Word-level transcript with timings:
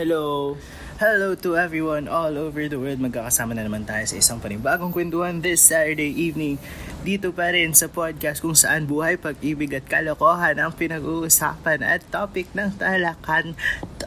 Hello. 0.00 0.56
Hello 0.96 1.36
to 1.36 1.60
everyone 1.60 2.08
all 2.08 2.32
over 2.40 2.64
the 2.72 2.80
world. 2.80 3.04
Magkakasama 3.04 3.52
na 3.52 3.68
naman 3.68 3.84
tayo 3.84 4.00
sa 4.08 4.16
isang 4.16 4.40
panibagong 4.40 4.96
kwentuhan 4.96 5.44
this 5.44 5.60
Saturday 5.60 6.08
evening. 6.08 6.56
Dito 7.04 7.36
pa 7.36 7.52
rin 7.52 7.76
sa 7.76 7.84
podcast 7.84 8.40
kung 8.40 8.56
saan 8.56 8.88
buhay, 8.88 9.20
pag-ibig 9.20 9.76
at 9.76 9.84
kalokohan 9.84 10.56
ang 10.56 10.72
pinag-uusapan 10.72 11.84
at 11.84 12.00
topic 12.08 12.48
ng 12.56 12.80
talakan 12.80 13.52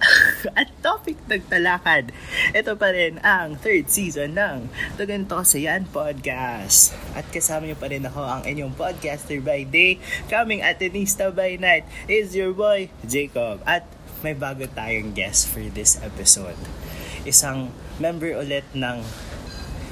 at 0.58 0.74
topic 0.82 1.22
ng 1.30 1.46
talakad. 1.46 2.10
Ito 2.58 2.74
pa 2.74 2.90
rin 2.90 3.22
ang 3.22 3.62
third 3.62 3.86
season 3.86 4.34
ng 4.34 4.74
Tuganto 4.98 5.46
sa 5.46 5.62
Yan 5.62 5.86
Podcast. 5.94 6.98
At 7.14 7.30
kasama 7.30 7.70
niyo 7.70 7.78
pa 7.78 7.94
rin 7.94 8.02
ako 8.02 8.26
ang 8.26 8.42
inyong 8.50 8.74
podcaster 8.74 9.38
by 9.46 9.62
day, 9.70 10.02
coming 10.26 10.66
Atenista 10.66 11.30
by 11.30 11.54
night 11.62 11.86
is 12.10 12.34
your 12.34 12.50
boy, 12.50 12.90
Jacob. 13.06 13.62
At 13.70 13.86
may 14.24 14.32
bago 14.34 14.64
tayong 14.72 15.12
guest 15.12 15.52
for 15.52 15.60
this 15.76 16.00
episode. 16.00 16.56
Isang 17.28 17.76
member 18.00 18.32
ulit 18.40 18.64
ng 18.72 19.04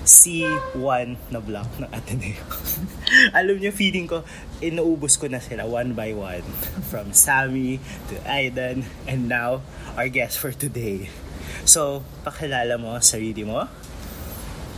C1 0.01 1.19
na 1.29 1.39
block 1.43 1.69
ng 1.77 1.91
Ateneo. 1.93 2.41
Alam 3.37 3.61
niyo, 3.61 3.69
feeling 3.69 4.09
ko, 4.09 4.25
inuubos 4.63 5.19
ko 5.19 5.29
na 5.29 5.37
sila 5.37 5.67
one 5.67 5.93
by 5.93 6.15
one. 6.15 6.41
From 6.89 7.13
Sammy 7.13 7.77
to 8.09 8.17
Aidan, 8.25 8.87
and 9.05 9.29
now, 9.29 9.61
our 9.93 10.09
guest 10.09 10.41
for 10.41 10.55
today. 10.55 11.11
So, 11.67 12.01
pakilala 12.25 12.81
mo, 12.81 12.97
sarili 13.03 13.45
mo. 13.45 13.69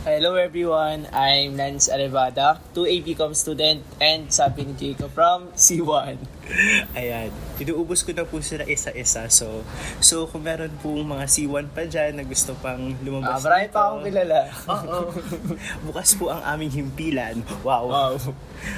Hello 0.04 0.36
everyone, 0.36 1.08
I'm 1.16 1.56
Lance 1.56 1.88
Arevada, 1.88 2.60
2 2.76 2.84
APCOM 3.00 3.32
student 3.32 3.80
and 4.04 4.28
sabi 4.28 4.68
ni 4.68 4.76
Jacob 4.76 5.08
from 5.16 5.48
C1. 5.56 6.20
Ayan, 7.00 7.32
inuubos 7.56 8.04
ko 8.04 8.12
na 8.12 8.28
po 8.28 8.36
sila 8.44 8.68
isa-isa. 8.68 9.24
So, 9.32 9.64
so 10.04 10.28
kung 10.28 10.44
meron 10.44 10.76
pong 10.84 11.08
mga 11.08 11.24
C1 11.24 11.72
pa 11.72 11.88
dyan 11.88 12.20
na 12.20 12.24
gusto 12.28 12.52
pang 12.60 12.92
Ah, 12.92 13.00
lumabas 13.00 13.48
marami 13.48 13.64
dito, 13.64 13.72
pa 13.72 13.80
akong 13.80 14.04
kilala. 14.04 14.40
Oo. 14.76 15.00
Bukas 15.88 16.10
po 16.20 16.28
ang 16.28 16.44
aming 16.52 16.84
himpilan. 16.84 17.40
Wow. 17.64 17.88
Wow. 17.88 18.12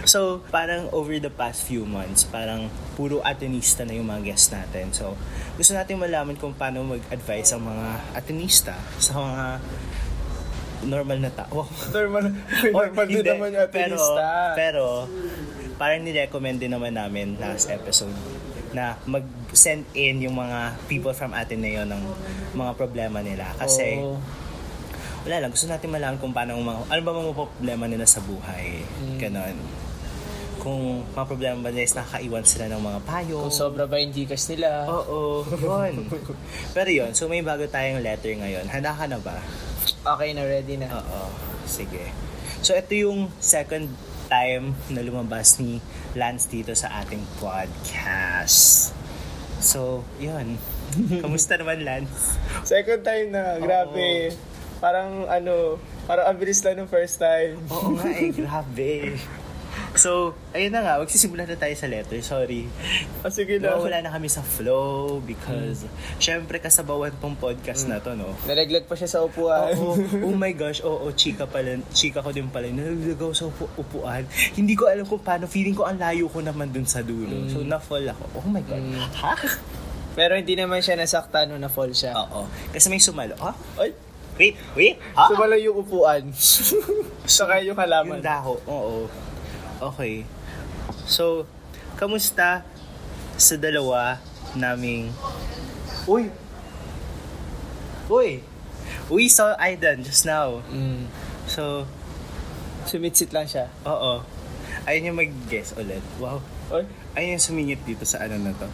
So, 0.07 0.47
parang 0.55 0.95
over 0.95 1.19
the 1.19 1.35
past 1.35 1.67
few 1.67 1.83
months, 1.83 2.23
parang 2.23 2.71
puro 2.95 3.19
atenista 3.27 3.83
na 3.83 3.99
yung 3.99 4.07
mga 4.07 4.31
guests 4.31 4.55
natin. 4.55 4.95
So, 4.95 5.19
gusto 5.59 5.75
natin 5.75 5.99
malaman 5.99 6.39
kung 6.39 6.55
paano 6.55 6.87
mag-advise 6.87 7.51
ang 7.51 7.67
mga 7.67 8.15
atenista 8.15 8.79
sa 9.03 9.19
mga 9.19 9.45
normal 10.85 11.19
na 11.23 11.33
tao. 11.33 11.65
Normal, 11.95 12.25
Or 12.77 12.93
normal 12.93 13.07
din 13.09 13.25
naman 13.25 13.49
yung 13.55 13.71
pero, 13.73 13.97
pero, 14.53 14.85
parang 15.81 16.01
nirecommend 16.05 16.61
din 16.61 16.73
naman 16.73 16.93
namin 16.93 17.37
last 17.41 17.73
episode 17.73 18.13
na 18.77 19.01
mag-send 19.09 19.89
in 19.97 20.21
yung 20.21 20.37
mga 20.37 20.77
people 20.85 21.17
from 21.17 21.33
Ateneo 21.33 21.89
ng 21.89 22.03
mga 22.53 22.73
problema 22.77 23.25
nila. 23.25 23.49
Kasi, 23.57 24.05
Oo. 24.05 24.21
wala 25.25 25.37
lang, 25.41 25.49
gusto 25.49 25.65
natin 25.65 25.89
malaman 25.89 26.21
kung 26.21 26.37
paano, 26.37 26.61
mga, 26.61 26.93
ano 26.93 27.01
ba 27.01 27.13
mga 27.17 27.33
problema 27.33 27.85
nila 27.89 28.05
sa 28.05 28.21
buhay. 28.21 28.85
Mm. 28.85 29.17
Ganon. 29.17 29.57
Kung 30.61 31.09
mga 31.17 31.25
problema 31.25 31.57
ba 31.65 31.69
nila 31.73 31.89
is 31.89 31.97
nakakaiwan 31.97 32.45
sila 32.45 32.69
ng 32.69 32.83
mga 32.85 33.01
payo. 33.09 33.37
kung 33.49 33.55
sobra 33.55 33.89
ba 33.89 33.97
yung 33.97 34.13
Gcash 34.13 34.53
nila. 34.53 34.85
Oo, 34.93 35.47
yun. 35.47 36.05
Pero 36.77 36.91
yun, 36.93 37.17
so 37.17 37.33
may 37.33 37.41
bago 37.41 37.65
tayong 37.65 38.05
letter 38.05 38.37
ngayon. 38.37 38.69
Handa 38.69 38.93
ka 38.93 39.09
na 39.09 39.17
ba? 39.17 39.41
Okay 40.07 40.39
na, 40.39 40.47
ready 40.47 40.79
na. 40.79 40.87
Oo, 41.03 41.27
sige. 41.67 42.15
So 42.62 42.79
ito 42.79 42.95
yung 42.95 43.27
second 43.43 43.91
time 44.31 44.75
na 44.91 45.03
lumabas 45.03 45.59
ni 45.59 45.83
Lance 46.15 46.47
dito 46.47 46.71
sa 46.79 47.03
ating 47.03 47.23
podcast. 47.43 48.95
So, 49.59 50.07
yun. 50.23 50.62
Kamusta 51.23 51.59
naman, 51.59 51.83
Lance? 51.83 52.39
Second 52.62 53.03
time 53.03 53.34
na, 53.34 53.59
grabe. 53.59 54.31
Parang 54.78 55.27
ano, 55.27 55.81
parang 56.06 56.31
ang 56.31 56.37
bilis 56.38 56.62
lang 56.62 56.78
ng 56.78 56.91
first 56.91 57.19
time. 57.19 57.59
Oo 57.67 57.99
nga 57.99 58.06
eh, 58.06 58.31
grabe. 58.47 59.19
So, 59.97 60.37
ayun 60.53 60.71
na 60.71 60.84
nga, 60.84 60.95
magsisimula 61.01 61.45
na 61.45 61.57
tayo 61.57 61.73
sa 61.73 61.89
letter. 61.89 62.21
Sorry. 62.21 62.69
Ah, 63.21 63.33
sige 63.33 63.57
na. 63.57 63.77
Wala 63.77 64.05
na 64.05 64.12
kami 64.12 64.29
sa 64.29 64.45
flow 64.45 65.19
because 65.21 65.89
syempre 66.17 66.61
kasabawan 66.61 67.12
tong 67.17 67.33
podcast 67.34 67.89
na 67.89 67.97
to, 67.99 68.12
no? 68.12 68.37
Nalaglag 68.45 68.85
pa 68.85 68.93
siya 68.93 69.09
sa 69.09 69.25
upuan. 69.25 69.73
Oo, 69.73 69.97
oh 70.23 70.37
my 70.37 70.53
gosh, 70.53 70.81
oo, 70.81 71.09
chika 71.12 71.49
pala, 71.49 71.81
chika 71.91 72.21
ko 72.21 72.31
din 72.31 72.47
pala, 72.47 72.69
nalagaw 72.69 73.33
sa 73.33 73.49
upu- 73.49 73.73
upuan. 73.75 74.29
Hindi 74.53 74.77
ko 74.77 74.87
alam 74.87 75.09
kung 75.09 75.21
paano, 75.21 75.49
feeling 75.49 75.73
ko 75.73 75.89
ang 75.89 75.97
layo 75.97 76.29
ko 76.29 76.45
naman 76.45 76.69
dun 76.69 76.85
sa 76.85 77.01
dulo. 77.01 77.49
So, 77.49 77.65
na-fall 77.65 78.05
ako. 78.06 78.25
Oh 78.37 78.47
my 78.47 78.61
God. 78.61 78.79
Mm. 78.79 79.01
Ha? 79.01 79.35
Pero 80.12 80.33
hindi 80.33 80.56
naman 80.56 80.81
siya 80.81 80.97
nasaktan 80.97 81.49
nung 81.49 81.61
na-fall 81.61 81.93
siya. 81.93 82.12
Oo. 82.15 82.45
Kasi 82.69 82.89
may 82.89 83.01
sumalo. 83.01 83.37
Ha? 83.41 83.53
Ay, 83.81 83.93
Wait, 84.37 84.53
wait. 84.77 85.01
Ha? 85.17 85.33
sumala 85.33 85.56
yung 85.56 85.81
upuan. 85.81 86.29
Saka 87.25 87.65
yung 87.65 87.73
halaman. 87.73 88.21
Yung 88.21 88.25
daho. 88.25 88.61
Oo. 88.69 89.09
Okay. 89.76 90.25
So, 91.04 91.44
kamusta 91.97 92.64
sa 93.37 93.54
dalawa 93.56 94.19
naming... 94.56 95.12
Uy! 96.09 96.32
Uy! 98.09 98.41
We 99.10 99.28
saw 99.28 99.54
Aidan 99.59 100.03
just 100.03 100.25
now. 100.25 100.62
Mm. 100.72 101.10
So, 101.47 101.84
Sumitsit 102.87 103.34
lang 103.34 103.50
siya. 103.50 103.66
oo. 103.82 104.22
Ayun 104.87 105.10
yung 105.10 105.19
mag-guess 105.19 105.75
ulit. 105.75 106.03
Wow. 106.22 106.38
Oy, 106.70 106.87
Ayun 107.19 107.34
yung 107.38 107.43
sumingit 107.43 107.82
dito 107.82 108.06
sa 108.06 108.22
ano 108.22 108.38
na 108.38 108.54
to. 108.54 108.70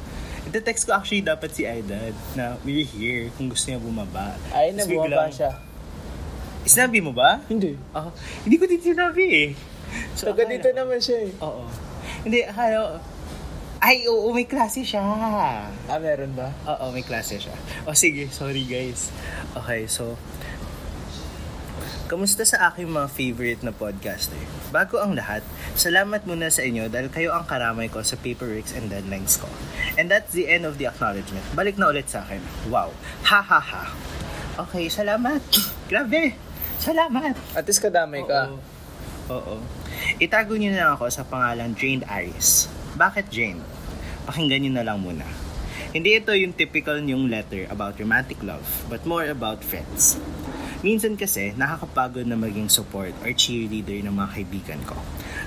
Ito-text 0.53 0.85
ko 0.85 0.93
actually 0.93 1.25
dapat 1.25 1.49
si 1.57 1.65
Aidan 1.65 2.13
na 2.37 2.61
we're 2.61 2.85
here 2.85 3.33
kung 3.41 3.49
gusto 3.49 3.73
niya 3.73 3.81
bumaba. 3.81 4.37
ay 4.53 4.77
na 4.77 4.85
bumaba 4.85 5.33
siya. 5.33 5.57
Sinabi 6.69 7.01
mo 7.01 7.11
ba? 7.17 7.41
Hindi. 7.49 7.75
Ah, 7.91 8.13
hindi 8.45 8.61
ko 8.61 8.69
din 8.69 8.79
sinabi 8.79 9.25
eh. 9.33 9.49
So, 10.19 10.33
Taga 10.33 10.49
dito 10.49 10.69
ko- 10.71 10.77
naman 10.77 10.99
siya 10.99 11.19
eh. 11.29 11.33
Oo. 11.41 11.65
Hindi, 12.23 12.39
ko- 12.47 13.01
Ay, 13.83 14.07
oo, 14.07 14.31
may 14.31 14.47
klase 14.47 14.87
siya. 14.87 15.03
Ah, 15.03 15.99
meron 15.99 16.39
ba? 16.39 16.55
Oo, 16.71 16.95
may 16.95 17.03
klase 17.03 17.43
siya. 17.43 17.51
O 17.83 17.91
sige, 17.99 18.31
sorry 18.31 18.63
guys. 18.63 19.11
Okay, 19.59 19.91
so... 19.91 20.15
Kamusta 22.07 22.45
sa 22.45 22.71
aking 22.71 22.93
mga 22.93 23.09
favorite 23.09 23.61
na 23.65 23.73
podcaster? 23.73 24.37
Bago 24.69 25.01
ang 25.01 25.17
lahat, 25.17 25.41
salamat 25.75 26.29
muna 26.29 26.53
sa 26.53 26.61
inyo 26.61 26.93
dahil 26.93 27.09
kayo 27.09 27.33
ang 27.33 27.49
karamay 27.49 27.89
ko 27.89 28.05
sa 28.05 28.21
paperworks 28.21 28.77
and 28.77 28.93
deadlines 28.93 29.41
ko. 29.41 29.49
And 29.97 30.07
that's 30.07 30.31
the 30.31 30.47
end 30.47 30.63
of 30.63 30.77
the 30.77 30.87
acknowledgement. 30.87 31.43
Balik 31.57 31.81
na 31.81 31.89
ulit 31.89 32.07
sa 32.07 32.21
akin. 32.23 32.39
Wow. 32.69 32.93
Ha 33.27 33.41
ha 33.41 33.59
ha. 33.59 33.85
Okay, 34.63 34.93
salamat. 34.93 35.41
Grabe. 35.91 36.37
Salamat. 36.79 37.33
At 37.57 37.65
least 37.65 37.81
kadamay 37.81 38.23
ka. 38.29 38.53
Oo. 38.53 38.61
Oo. 39.33 39.57
Itago 40.23 40.55
niyo 40.55 40.73
na 40.75 40.95
ako 40.95 41.11
sa 41.11 41.27
pangalan 41.27 41.75
Jane 41.75 42.07
Aris. 42.07 42.71
Bakit 42.95 43.33
Jane? 43.33 43.61
Pakinggan 44.29 44.61
niyo 44.63 44.73
na 44.75 44.87
lang 44.87 45.03
muna. 45.03 45.27
Hindi 45.93 46.17
ito 46.17 46.33
yung 46.33 46.57
typical 46.57 47.05
yung 47.05 47.29
letter 47.29 47.69
about 47.69 48.01
romantic 48.01 48.41
love, 48.41 48.65
but 48.89 49.05
more 49.05 49.29
about 49.29 49.61
friends. 49.61 50.17
Minsan 50.81 51.21
kasi, 51.21 51.53
nakakapagod 51.53 52.25
na 52.25 52.35
maging 52.35 52.73
support 52.73 53.13
or 53.21 53.31
cheerleader 53.37 54.01
ng 54.01 54.15
mga 54.17 54.29
kaibigan 54.33 54.81
ko. 54.89 54.97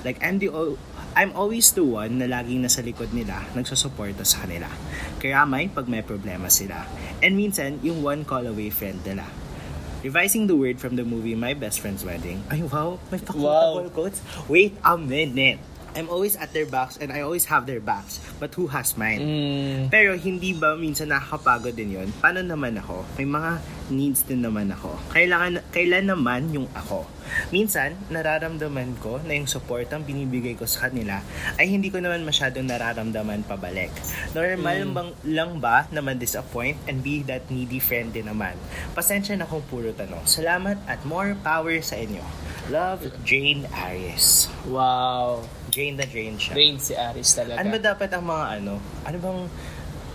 Like, 0.05 0.21
I'm, 0.21 0.37
the, 0.37 0.53
al- 0.53 0.77
I'm 1.17 1.33
always 1.33 1.73
the 1.73 1.81
one 1.81 2.21
na 2.21 2.29
laging 2.29 2.61
nasa 2.61 2.85
likod 2.85 3.09
nila, 3.09 3.41
nagsusuporta 3.57 4.21
sa 4.21 4.45
kanila. 4.45 4.69
Kaya 5.17 5.43
may 5.49 5.65
pag 5.65 5.89
may 5.89 6.05
problema 6.05 6.47
sila. 6.53 6.85
And 7.25 7.33
minsan, 7.33 7.81
yung 7.81 8.05
one 8.05 8.21
call 8.21 8.45
away 8.45 8.69
friend 8.69 9.01
nila. 9.01 9.25
Revising 10.05 10.45
the 10.45 10.55
word 10.55 10.77
from 10.79 10.97
the 10.97 11.03
movie 11.03 11.33
My 11.33 11.55
Best 11.57 11.79
Friend's 11.81 12.05
Wedding. 12.05 12.45
Ay, 12.53 12.61
wow. 12.61 13.01
May 13.09 13.17
Wow. 13.33 13.81
pakutable 13.81 13.89
quotes. 13.89 14.21
Wait 14.45 14.77
a 14.85 14.93
minute. 14.93 15.57
I'm 15.95 16.11
always 16.11 16.35
at 16.35 16.51
their 16.51 16.67
backs 16.67 16.99
and 16.99 17.07
I 17.07 17.23
always 17.23 17.47
have 17.47 17.63
their 17.63 17.79
backs. 17.79 18.19
But 18.35 18.51
who 18.59 18.67
has 18.67 18.99
mine? 18.99 19.23
Mm. 19.23 19.81
Pero 19.87 20.19
hindi 20.19 20.51
ba 20.51 20.75
minsan 20.75 21.07
nakakapagod 21.07 21.71
din 21.71 21.95
yon? 21.95 22.11
Paano 22.19 22.43
naman 22.43 22.75
ako? 22.75 23.07
May 23.15 23.23
mga 23.23 23.51
needs 23.95 24.27
din 24.27 24.43
naman 24.43 24.75
ako. 24.75 24.91
Kailangan, 25.15 25.63
kailan 25.71 26.11
naman 26.11 26.51
yung 26.51 26.67
ako? 26.75 27.07
Minsan, 27.55 27.95
nararamdaman 28.11 28.99
ko 28.99 29.23
na 29.23 29.39
yung 29.39 29.47
support 29.47 29.87
ang 29.95 30.03
binibigay 30.03 30.59
ko 30.59 30.67
sa 30.67 30.91
kanila 30.91 31.23
ay 31.55 31.71
hindi 31.71 31.87
ko 31.87 32.03
naman 32.03 32.27
masyadong 32.27 32.67
nararamdaman 32.67 33.47
pabalik. 33.47 33.95
Normal 34.35 34.91
bang, 34.91 35.09
lang 35.23 35.51
ba 35.63 35.87
naman 35.95 36.19
disappoint 36.19 36.75
and 36.91 37.07
be 37.07 37.23
that 37.23 37.47
needy 37.47 37.79
friend 37.79 38.11
din 38.11 38.27
naman? 38.27 38.59
Pasensya 38.91 39.39
na 39.39 39.47
kung 39.47 39.63
puro 39.71 39.95
tanong. 39.95 40.27
Salamat 40.27 40.75
at 40.91 40.99
more 41.07 41.39
power 41.39 41.79
sa 41.79 41.95
inyo. 41.95 42.21
Love, 42.67 43.13
Jane 43.23 43.69
Aries. 43.71 44.49
Wow. 44.65 45.45
Jane 45.69 45.95
na 45.97 46.05
Jane 46.05 46.37
siya. 46.37 46.53
Rain 46.53 46.77
si 46.77 46.93
Aris 46.93 47.29
talaga. 47.35 47.57
Ano 47.61 47.69
ba 47.73 47.79
dapat 47.81 48.09
ang 48.13 48.23
mga 48.25 48.45
ano? 48.61 48.73
Ano 49.03 49.17
bang 49.19 49.41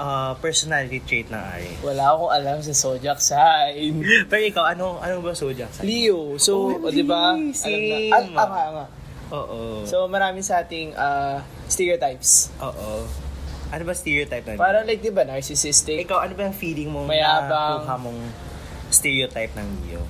ah, 0.01 0.33
personality 0.41 0.99
trait 1.05 1.29
ng 1.29 1.37
Ari? 1.39 1.73
Wala 1.85 2.17
akong 2.17 2.33
alam 2.33 2.57
sa 2.65 2.73
zodiac 2.73 3.21
sign. 3.21 4.01
Pero 4.31 4.43
ikaw, 4.43 4.65
ano 4.73 4.97
ano 4.99 5.21
ba 5.21 5.37
zodiac 5.37 5.71
sign? 5.71 5.85
Leo. 5.85 6.41
So, 6.41 6.81
OMG, 6.81 6.85
o, 6.85 6.91
di 6.91 7.05
ba? 7.05 7.37
Alam 7.37 7.53
same. 7.53 8.11
na. 8.11 8.17
At, 8.17 8.25
tama, 8.33 8.61
nga. 8.73 8.87
Oo. 9.31 9.59
So, 9.87 10.09
marami 10.09 10.41
sa 10.41 10.65
ating 10.65 10.97
ah, 10.97 11.45
stereotypes. 11.69 12.51
Oo. 12.65 13.05
Ano 13.71 13.83
ba 13.87 13.95
stereotype 13.95 14.43
na? 14.43 14.59
Parang 14.59 14.83
like, 14.83 14.99
di 14.99 15.15
ba, 15.15 15.23
narcissistic? 15.23 16.03
Ikaw, 16.03 16.27
ano 16.27 16.33
ba 16.35 16.51
yung 16.51 16.59
feeling 16.59 16.91
mo 16.91 17.07
Mayabang. 17.07 17.87
nakuha 17.87 17.97
mong 18.03 18.21
stereotype 18.91 19.55
ng 19.55 19.69
Neo? 19.87 20.03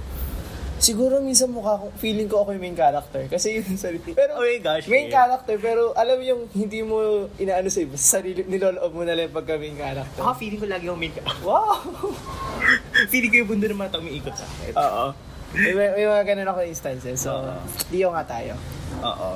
Siguro 0.81 1.21
minsan 1.21 1.53
mukha 1.53 1.77
ko, 1.77 1.93
feeling 2.01 2.25
ko 2.25 2.41
ako 2.41 2.57
yung 2.57 2.65
main 2.65 2.79
character. 2.79 3.29
Kasi 3.29 3.61
yung 3.61 3.77
sarili. 3.77 4.17
Pero, 4.17 4.41
Oh 4.41 4.43
my 4.43 4.59
gosh, 4.65 4.89
main 4.89 5.07
eh. 5.07 5.13
character, 5.13 5.61
pero 5.61 5.93
alam 5.93 6.17
yung 6.25 6.49
hindi 6.57 6.81
mo 6.81 7.29
inaano 7.37 7.69
sa 7.69 7.85
iba, 7.85 7.95
sa 8.01 8.19
sarili, 8.19 8.49
niloloob 8.49 8.89
mo 8.97 9.05
na 9.05 9.13
lang 9.13 9.29
pagka 9.29 9.61
main 9.61 9.77
character. 9.77 10.25
Ako, 10.25 10.33
feeling 10.41 10.57
ko 10.57 10.67
lagi 10.67 10.89
yung 10.89 10.97
main 10.97 11.13
Wow! 11.45 11.85
feeling 13.13 13.29
ko 13.29 13.37
yung 13.45 13.51
bundo 13.53 13.69
ng 13.69 13.77
mga 13.77 13.91
tao 13.93 14.01
umiikot 14.01 14.33
sa 14.33 14.49
akin. 14.49 14.73
Oo. 14.75 15.05
May, 15.53 15.73
may, 15.77 15.89
may 16.01 16.07
mga 16.09 16.23
ganun 16.33 16.49
ako 16.49 16.65
instances. 16.65 17.21
So, 17.21 17.45
Oo. 17.45 17.61
di 17.93 18.01
nga 18.01 18.25
tayo. 18.25 18.57
Oo. 19.05 19.31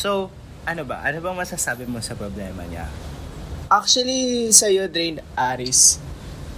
So, 0.00 0.32
ano 0.64 0.82
ba? 0.88 1.04
Ano 1.04 1.20
bang 1.20 1.36
masasabi 1.36 1.84
mo 1.84 2.00
sa 2.00 2.16
problema 2.16 2.64
niya? 2.64 2.88
Actually, 3.68 4.48
sa'yo, 4.54 4.86
Drain 4.88 5.18
Aris, 5.34 5.98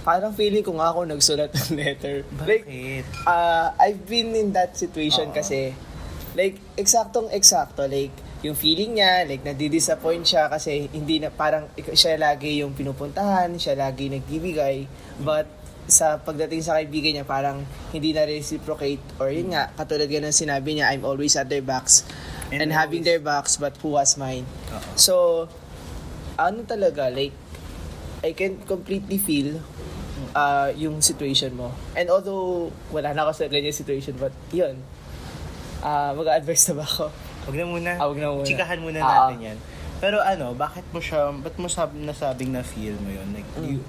parang 0.09 0.33
feeling 0.33 0.65
ko 0.65 0.73
nga 0.73 0.89
ako 0.89 1.05
nagsulat 1.05 1.53
ng 1.53 1.69
letter. 1.77 2.25
Like, 2.41 2.65
Bakit? 2.65 3.05
uh, 3.29 3.77
I've 3.77 4.01
been 4.09 4.33
in 4.33 4.57
that 4.57 4.73
situation 4.73 5.29
Oo. 5.29 5.37
kasi, 5.37 5.77
like, 6.33 6.57
eksaktong 6.73 7.29
eksakto, 7.29 7.85
like, 7.85 8.09
yung 8.41 8.57
feeling 8.57 8.97
niya, 8.97 9.29
like, 9.29 9.45
nadi-disappoint 9.45 10.25
siya 10.25 10.49
kasi 10.49 10.89
hindi 10.89 11.21
na, 11.21 11.29
parang 11.29 11.69
siya 11.93 12.17
lagi 12.17 12.65
yung 12.65 12.73
pinupuntahan, 12.73 13.53
siya 13.61 13.77
lagi 13.77 14.09
nagbibigay, 14.09 14.89
but 15.21 15.45
sa 15.85 16.17
pagdating 16.17 16.65
sa 16.65 16.73
kaibigan 16.81 17.13
niya, 17.13 17.25
parang 17.29 17.61
hindi 17.93 18.09
na 18.09 18.25
reciprocate, 18.25 19.01
or 19.21 19.29
yun 19.29 19.53
nga, 19.53 19.69
katulad 19.77 20.09
ng 20.09 20.33
sinabi 20.33 20.81
niya, 20.81 20.89
I'm 20.89 21.05
always 21.05 21.37
at 21.37 21.53
their 21.53 21.61
backs, 21.61 22.01
and, 22.49 22.65
And 22.65 22.73
having 22.73 23.05
always- 23.05 23.09
their 23.13 23.21
backs, 23.21 23.61
but 23.61 23.77
who 23.85 23.93
was 23.93 24.17
mine? 24.17 24.49
Oo. 24.73 24.89
So, 24.97 25.13
ano 26.33 26.65
talaga, 26.65 27.13
like, 27.13 27.37
I 28.25 28.33
can 28.33 28.57
completely 28.65 29.15
feel 29.15 29.61
uh, 30.31 30.69
yung 30.73 30.99
situation 30.99 31.53
mo. 31.53 31.71
And 31.93 32.07
although, 32.07 32.69
wala 32.89 33.11
na 33.11 33.23
ako 33.23 33.31
sa 33.33 33.45
ganyan 33.45 33.71
situation, 33.71 34.15
but 34.15 34.31
yun, 34.49 34.79
uh, 35.79 36.11
mag-advise 36.13 36.69
na 36.69 36.81
ba 36.81 36.85
ako? 36.85 37.05
Huwag 37.45 37.55
na 37.55 37.65
muna. 37.65 37.91
Ah, 37.95 38.05
wag 38.05 38.19
na 38.19 38.29
muna. 38.29 38.45
Chikahan 38.45 38.79
muna 38.79 38.99
Ah. 38.99 39.27
natin 39.27 39.53
yan. 39.53 39.57
Pero 39.99 40.19
ano, 40.19 40.53
bakit 40.53 40.87
mo 40.89 40.99
siya, 40.99 41.33
ba't 41.33 41.55
mo 41.55 41.67
sab 41.67 41.91
nasabing 41.91 42.51
na 42.51 42.63
feel 42.63 42.95
mo 42.97 43.09
yun? 43.09 43.27
Like, 43.31 43.49
Mm. 43.55 43.65
you, 43.67 43.79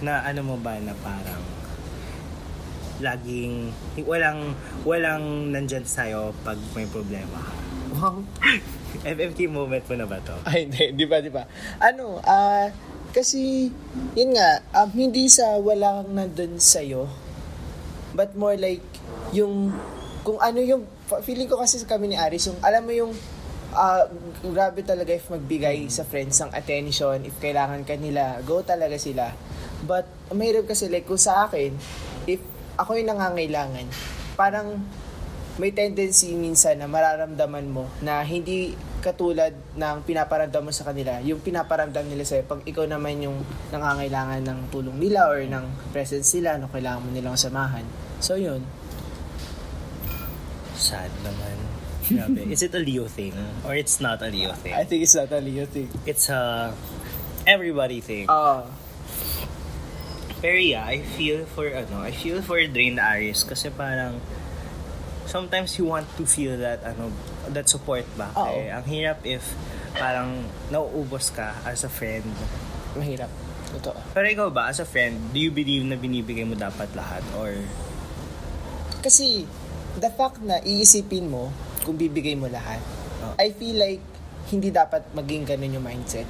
na 0.00 0.20
ano 0.22 0.40
mo 0.42 0.56
ba 0.56 0.76
na 0.76 0.92
parang 0.96 1.40
laging, 2.96 3.68
walang, 4.02 4.56
walang 4.82 5.52
nandyan 5.52 5.84
sa'yo 5.84 6.32
pag 6.40 6.56
may 6.72 6.88
problema 6.88 7.36
ka. 7.36 7.54
Wow. 7.92 8.24
FFK 9.04 9.46
moment 9.46 9.84
mo 9.84 9.94
na 9.94 10.08
ba 10.08 10.16
to? 10.24 10.32
Ay, 10.48 10.64
hindi, 10.64 10.96
di 10.96 11.04
ba, 11.04 11.20
di 11.20 11.28
ba? 11.28 11.44
Ano, 11.76 12.16
ah, 12.24 12.72
kasi, 13.16 13.72
yun 14.12 14.36
nga, 14.36 14.60
um, 14.76 14.92
hindi 14.92 15.24
sa 15.32 15.56
wala 15.56 16.04
kang 16.04 16.12
nandun 16.12 16.60
sa'yo, 16.60 17.08
but 18.12 18.36
more 18.36 18.60
like, 18.60 18.84
yung, 19.32 19.72
kung 20.20 20.36
ano 20.36 20.60
yung, 20.60 20.84
feeling 21.24 21.48
ko 21.48 21.56
kasi 21.56 21.80
kami 21.88 22.12
ni 22.12 22.16
Aris, 22.20 22.52
yung, 22.52 22.60
alam 22.60 22.84
mo 22.84 22.92
yung, 22.92 23.16
ah, 23.72 24.04
grabe 24.44 24.84
talaga 24.84 25.16
if 25.16 25.32
magbigay 25.32 25.88
sa 25.88 26.04
friends 26.04 26.44
ng 26.44 26.52
attention, 26.52 27.24
if 27.24 27.32
kailangan 27.40 27.88
ka 27.88 27.96
nila, 27.96 28.44
go 28.44 28.60
talaga 28.60 29.00
sila. 29.00 29.32
But, 29.88 30.04
mahirap 30.36 30.68
kasi, 30.68 30.92
like, 30.92 31.08
kung 31.08 31.16
sa 31.16 31.48
akin, 31.48 31.72
if 32.28 32.44
ako 32.76 33.00
yung 33.00 33.16
nangangailangan, 33.16 33.88
parang, 34.36 34.84
may 35.56 35.72
tendency 35.72 36.36
minsan 36.36 36.76
na 36.76 36.84
mararamdaman 36.84 37.64
mo 37.72 37.88
na 38.04 38.20
hindi 38.20 38.76
katulad 39.06 39.54
ng 39.78 39.96
pinaparamdam 40.02 40.66
mo 40.66 40.74
sa 40.74 40.82
kanila. 40.82 41.22
Yung 41.22 41.38
pinaparamdam 41.38 42.10
nila 42.10 42.26
sa'yo, 42.26 42.42
pag 42.42 42.66
ikaw 42.66 42.90
naman 42.90 43.22
yung 43.22 43.38
nangangailangan 43.70 44.42
ng 44.42 44.58
tulong 44.74 44.98
nila 44.98 45.30
or 45.30 45.46
ng 45.46 45.62
presence 45.94 46.34
nila, 46.34 46.58
no, 46.58 46.66
kailangan 46.66 47.06
mo 47.06 47.14
nilang 47.14 47.38
samahan. 47.38 47.86
So, 48.18 48.34
yun. 48.34 48.66
Sad 50.74 51.14
naman. 51.22 51.54
Grabe. 52.06 52.50
Is 52.50 52.66
it 52.66 52.74
a 52.74 52.82
Leo 52.82 53.06
thing? 53.06 53.34
Or 53.62 53.78
it's 53.78 54.02
not 54.02 54.22
a 54.22 54.30
Leo 54.30 54.50
thing? 54.58 54.74
I 54.74 54.82
think 54.82 55.06
it's 55.06 55.14
not 55.14 55.30
a 55.30 55.38
Leo 55.38 55.66
thing. 55.66 55.86
It's 56.06 56.26
a 56.30 56.74
everybody 57.46 58.02
thing. 58.02 58.26
Oo. 58.26 58.66
Pero 60.38 60.58
yeah, 60.60 60.86
I 60.86 61.02
feel 61.02 61.46
for 61.50 61.66
ano, 61.66 62.02
I 62.02 62.12
feel 62.12 62.42
for 62.44 62.60
Drain 62.62 63.00
Aris 63.00 63.42
kasi 63.42 63.72
parang 63.72 64.20
sometimes 65.26 65.74
you 65.76 65.84
want 65.84 66.06
to 66.16 66.24
feel 66.24 66.56
that 66.56 66.82
ano, 66.82 67.10
that 67.50 67.66
support 67.66 68.06
ba? 68.14 68.30
Oo. 68.32 68.56
Eh, 68.56 68.70
ang 68.70 68.86
hirap 68.86 69.22
if 69.22 69.42
parang 69.92 70.42
nauubos 70.68 71.30
ka 71.30 71.54
as 71.62 71.82
a 71.82 71.90
friend. 71.90 72.24
mahirap. 72.96 73.28
Totoo. 73.76 73.98
Pero 74.14 74.24
ikaw 74.24 74.48
ba, 74.48 74.70
as 74.70 74.80
a 74.80 74.88
friend, 74.88 75.18
do 75.30 75.38
you 75.38 75.52
believe 75.52 75.84
na 75.84 75.94
binibigay 75.94 76.46
mo 76.46 76.56
dapat 76.56 76.88
lahat? 76.96 77.20
Or, 77.36 77.52
Kasi, 79.02 79.44
the 79.96 80.10
fact 80.10 80.40
na 80.42 80.58
iisipin 80.60 81.28
mo 81.28 81.52
kung 81.84 81.94
bibigay 81.94 82.34
mo 82.34 82.48
lahat, 82.48 82.80
Oo. 83.22 83.34
I 83.36 83.52
feel 83.52 83.76
like 83.76 84.02
hindi 84.48 84.70
dapat 84.70 85.02
maging 85.12 85.44
ganun 85.44 85.76
yung 85.76 85.84
mindset. 85.84 86.26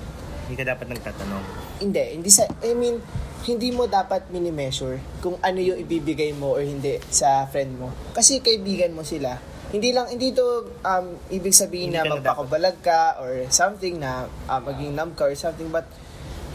hindi 0.47 0.63
ka 0.63 0.67
dapat 0.75 0.87
nagtatanong? 0.91 1.45
Hindi, 1.83 2.03
hindi 2.15 2.31
sa, 2.31 2.47
I 2.63 2.73
mean, 2.73 3.03
hindi 3.47 3.71
mo 3.71 3.87
dapat 3.87 4.27
mini-measure 4.35 5.23
kung 5.23 5.39
ano 5.39 5.63
yung 5.63 5.79
ibibigay 5.79 6.35
mo 6.35 6.59
or 6.59 6.67
hindi 6.67 6.99
sa 7.07 7.47
friend 7.47 7.79
mo. 7.79 7.95
Kasi 8.11 8.43
kaibigan 8.43 8.91
mo 8.91 9.07
sila. 9.07 9.39
Hindi 9.71 9.95
lang, 9.95 10.11
hindi 10.11 10.35
to 10.35 10.67
um, 10.83 11.15
ibig 11.31 11.55
sabihin 11.55 11.95
Hindi 11.95 12.03
na 12.03 12.11
magpakabalag 12.19 12.83
ka 12.83 13.23
or 13.23 13.47
something 13.55 14.03
na 14.03 14.27
uh, 14.51 14.61
maging 14.63 14.99
numb 14.99 15.15
ka 15.15 15.31
or 15.31 15.35
something, 15.39 15.71
but 15.71 15.87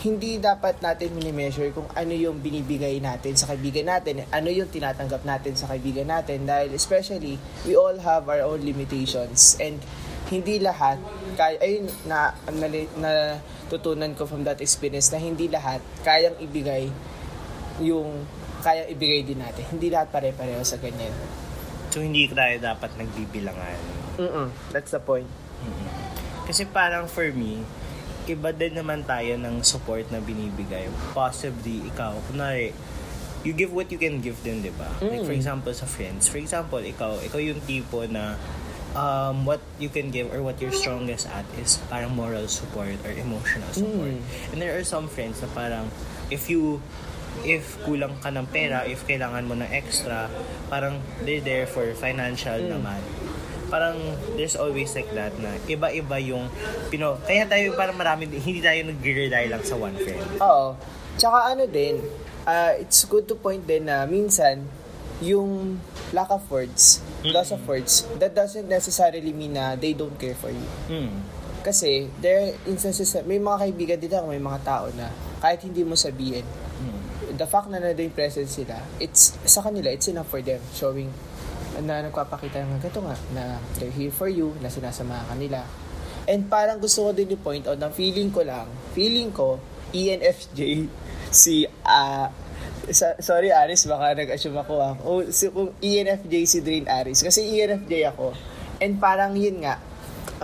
hindi 0.02 0.42
dapat 0.42 0.82
natin 0.82 1.14
mini-measure 1.14 1.72
kung 1.78 1.86
ano 1.94 2.12
yung 2.12 2.42
binibigay 2.42 2.98
natin 2.98 3.38
sa 3.38 3.54
kaibigan 3.54 3.86
natin, 3.86 4.26
ano 4.34 4.50
yung 4.50 4.68
tinatanggap 4.68 5.22
natin 5.24 5.54
sa 5.54 5.70
kaibigan 5.70 6.10
natin 6.10 6.44
dahil 6.44 6.74
especially 6.74 7.38
we 7.64 7.78
all 7.78 7.94
have 8.02 8.26
our 8.26 8.42
own 8.42 8.66
limitations 8.66 9.56
and 9.62 9.78
hindi 10.32 10.58
lahat 10.58 10.96
kaya 11.36 11.60
ayun 11.60 11.86
na 12.04 12.32
na, 12.50 12.68
na 12.98 13.12
tutunan 13.68 14.16
ko 14.16 14.24
from 14.24 14.42
that 14.42 14.60
experience 14.60 15.12
na 15.12 15.20
hindi 15.20 15.48
lahat 15.48 15.84
kayang 16.02 16.40
ibigay 16.40 16.88
yung 17.80 18.24
kayang 18.62 18.90
ibigay 18.90 19.26
din 19.26 19.42
natin. 19.42 19.66
Hindi 19.68 19.90
lahat 19.90 20.14
pare-pareho 20.14 20.62
sa 20.62 20.78
ganyan. 20.78 21.12
So, 21.90 22.00
hindi 22.00 22.30
tayo 22.30 22.56
dapat 22.62 22.94
nagbibilangan. 22.96 23.80
Mm 24.16 24.48
That's 24.70 24.94
the 24.94 25.02
point. 25.02 25.28
Kasi 26.46 26.70
parang 26.70 27.10
for 27.10 27.26
me, 27.34 27.66
iba 28.30 28.54
din 28.54 28.78
naman 28.78 29.02
tayo 29.04 29.34
ng 29.36 29.66
support 29.66 30.06
na 30.14 30.22
binibigay. 30.22 30.88
Possibly, 31.12 31.90
ikaw, 31.90 32.14
kunwari, 32.30 32.70
you 33.42 33.52
give 33.52 33.74
what 33.74 33.90
you 33.90 33.98
can 33.98 34.22
give 34.22 34.38
din, 34.40 34.62
di 34.62 34.70
ba? 34.72 34.88
Like, 35.02 35.26
for 35.26 35.34
Mm. 35.34 35.42
example, 35.42 35.74
sa 35.74 35.90
friends. 35.90 36.30
For 36.30 36.38
example, 36.38 36.80
ikaw, 36.80 37.18
ikaw 37.20 37.42
yung 37.42 37.60
tipo 37.66 38.06
na 38.06 38.38
um, 38.96 39.46
what 39.46 39.60
you 39.80 39.90
can 39.90 40.12
give 40.12 40.34
or 40.34 40.44
what 40.44 40.60
you're 40.62 40.74
strongest 40.76 41.28
at 41.32 41.46
is 41.60 41.80
parang 41.90 42.16
moral 42.16 42.48
support 42.48 42.96
or 43.06 43.12
emotional 43.12 43.68
support. 43.72 44.16
Mm. 44.16 44.52
And 44.54 44.58
there 44.62 44.76
are 44.78 44.84
some 44.84 45.08
friends 45.08 45.42
na 45.42 45.48
parang, 45.52 45.88
if 46.30 46.50
you 46.50 46.82
if 47.48 47.80
kulang 47.88 48.20
ka 48.20 48.28
ng 48.28 48.44
pera, 48.52 48.84
if 48.84 49.08
kailangan 49.08 49.48
mo 49.48 49.56
ng 49.56 49.72
extra, 49.72 50.28
parang 50.68 51.00
they're 51.24 51.44
there 51.44 51.64
for 51.64 51.88
financial 51.96 52.60
Mm. 52.60 52.76
naman. 52.80 53.00
Parang 53.72 53.96
there's 54.36 54.60
always 54.60 54.92
like 54.92 55.08
that 55.16 55.32
na 55.40 55.56
iba-iba 55.64 56.20
yung 56.20 56.52
pino 56.92 57.16
kaya 57.24 57.48
tayo 57.48 57.72
parang 57.80 57.96
marami 57.96 58.28
hindi 58.28 58.60
tayo 58.60 58.84
nagre-rely 58.84 59.48
lang 59.48 59.64
sa 59.64 59.80
one 59.80 59.96
friend. 59.96 60.20
Oo. 60.44 60.76
Tsaka 61.16 61.56
ano 61.56 61.64
din, 61.72 62.04
uh, 62.44 62.76
it's 62.76 63.08
good 63.08 63.24
to 63.32 63.36
point 63.40 63.64
din 63.64 63.88
na 63.88 64.04
minsan, 64.04 64.68
yung 65.22 65.78
lack 66.12 66.34
of 66.34 66.42
words, 66.50 67.00
loss 67.24 67.54
of 67.54 67.62
words, 67.70 68.04
that 68.18 68.34
doesn't 68.34 68.66
necessarily 68.66 69.30
mean 69.32 69.54
na 69.54 69.78
they 69.78 69.94
don't 69.94 70.18
care 70.18 70.34
for 70.34 70.50
you. 70.50 70.68
Mm. 70.90 71.22
Kasi, 71.62 72.10
there 72.18 72.42
are 72.42 72.50
instances, 72.66 73.14
na- 73.14 73.24
may 73.24 73.38
mga 73.38 73.58
kaibigan 73.62 73.98
dito, 74.02 74.18
may 74.26 74.42
mga 74.42 74.60
tao 74.66 74.90
na 74.98 75.14
kahit 75.38 75.62
hindi 75.62 75.86
mo 75.86 75.94
sabihin, 75.94 76.42
Mm. 76.82 77.38
the 77.38 77.46
fact 77.46 77.70
na 77.70 77.78
nandun 77.78 78.10
yung 78.10 78.18
presence 78.18 78.58
sila, 78.58 78.82
it's, 78.98 79.38
sa 79.46 79.62
kanila, 79.62 79.94
it's 79.94 80.10
enough 80.10 80.28
for 80.28 80.42
them, 80.42 80.60
showing 80.74 81.14
na 81.80 82.02
nagpapakita 82.02 82.66
ng 82.66 82.82
ganito 82.82 83.00
nga, 83.06 83.16
na 83.32 83.44
they're 83.78 83.94
here 83.94 84.12
for 84.12 84.28
you, 84.28 84.52
na 84.60 84.68
sinasama 84.68 85.22
ka 85.30 85.38
nila. 85.38 85.64
And 86.26 86.50
parang 86.50 86.82
gusto 86.82 87.06
ko 87.06 87.10
din 87.14 87.30
i-point 87.34 87.66
out 87.70 87.78
na 87.78 87.94
feeling 87.94 88.34
ko 88.34 88.42
lang, 88.42 88.68
feeling 88.94 89.30
ko, 89.30 89.62
ENFJ, 89.94 90.88
si, 91.30 91.64
ah, 91.86 92.30
sa- 92.90 93.18
sorry 93.22 93.54
Aris, 93.54 93.86
baka 93.86 94.18
nag-assume 94.18 94.58
ako 94.58 94.74
ah. 94.82 94.94
O, 95.06 95.22
si, 95.30 95.54
kung 95.54 95.70
ENFJ 95.78 96.34
si 96.50 96.58
Drain 96.66 96.90
Aris, 96.90 97.22
kasi 97.22 97.46
ENFJ 97.46 98.10
ako. 98.10 98.34
And 98.82 98.98
parang 98.98 99.38
yun 99.38 99.62
nga, 99.62 99.78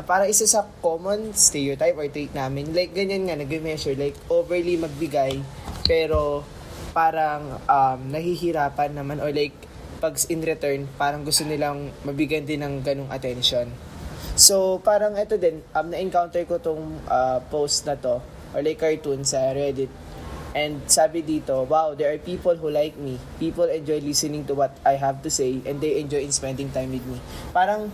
parang 0.06 0.29
isa 0.29 0.46
sa 0.46 0.70
common 0.86 1.34
stereotype 1.34 1.98
or 1.98 2.06
trait 2.13 2.29
namin, 2.38 2.70
like 2.77 2.94
ganyan 2.94 3.25
nga, 3.25 3.36
nag-measure, 3.39 3.98
like 3.98 4.13
overly 4.29 4.77
magbigay, 4.77 5.41
pero 5.89 6.46
parang 6.94 7.58
um, 7.65 8.00
nahihirapan 8.13 8.94
naman 8.94 9.17
or 9.17 9.34
like 9.34 9.53
pag 9.98 10.13
in 10.29 10.46
return, 10.46 10.86
parang 11.01 11.25
gusto 11.25 11.41
nilang 11.41 11.89
mabigyan 12.06 12.46
din 12.46 12.62
ng 12.62 12.86
ganong 12.86 13.10
attention. 13.10 13.65
So, 14.38 14.77
parang 14.86 15.17
ito 15.17 15.34
din, 15.41 15.65
um, 15.74 15.89
na-encounter 15.89 16.46
ko 16.46 16.62
tong 16.62 17.01
uh, 17.10 17.41
post 17.50 17.89
na 17.89 17.98
to, 17.98 18.22
or 18.53 18.62
like 18.62 18.77
cartoon 18.77 19.25
sa 19.25 19.50
Reddit. 19.50 19.89
And 20.57 20.81
sabi 20.89 21.21
dito, 21.21 21.69
wow, 21.69 21.93
there 21.93 22.09
are 22.09 22.17
people 22.17 22.57
who 22.57 22.73
like 22.73 22.97
me. 22.97 23.21
People 23.37 23.69
enjoy 23.69 24.01
listening 24.01 24.49
to 24.49 24.57
what 24.57 24.73
I 24.81 24.97
have 24.97 25.21
to 25.21 25.29
say 25.29 25.61
and 25.61 25.77
they 25.77 26.01
enjoy 26.01 26.25
in 26.25 26.33
spending 26.33 26.73
time 26.73 26.89
with 26.89 27.05
me. 27.05 27.21
Parang 27.53 27.93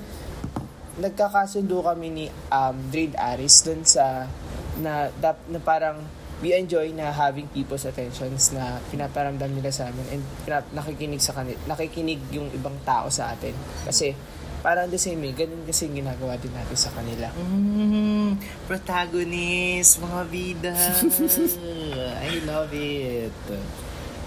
nagkakasundo 0.95 1.83
kami 1.83 2.07
ni 2.07 2.25
um, 2.47 2.75
Dread 2.87 3.19
Aris 3.19 3.67
dun 3.67 3.83
sa 3.83 4.31
na, 4.79 5.11
na, 5.19 5.35
na 5.51 5.59
parang 5.59 5.99
we 6.39 6.55
enjoy 6.55 6.95
na 6.95 7.11
having 7.11 7.51
people's 7.51 7.83
attentions 7.83 8.55
na 8.55 8.79
pinaparamdam 8.91 9.51
nila 9.51 9.71
sa 9.71 9.91
amin 9.91 10.19
and 10.19 10.23
pinap- 10.43 10.71
nakikinig 10.75 11.23
sa 11.23 11.31
kanila, 11.31 11.55
nakikinig 11.67 12.19
yung 12.35 12.51
ibang 12.51 12.75
tao 12.83 13.07
sa 13.07 13.31
atin. 13.31 13.55
Kasi 13.87 14.11
parang 14.59 14.87
the 14.87 14.99
same 14.99 15.19
way, 15.19 15.35
ganun 15.35 15.63
kasi 15.67 15.87
yung 15.87 16.03
ginagawa 16.03 16.39
din 16.39 16.51
natin 16.55 16.75
sa 16.79 16.91
kanila. 16.95 17.27
Mm, 17.35 18.39
protagonist, 18.67 19.99
mga 19.99 20.21
bida. 20.31 20.75
I 22.33 22.45
love 22.49 22.71
it. 22.73 23.33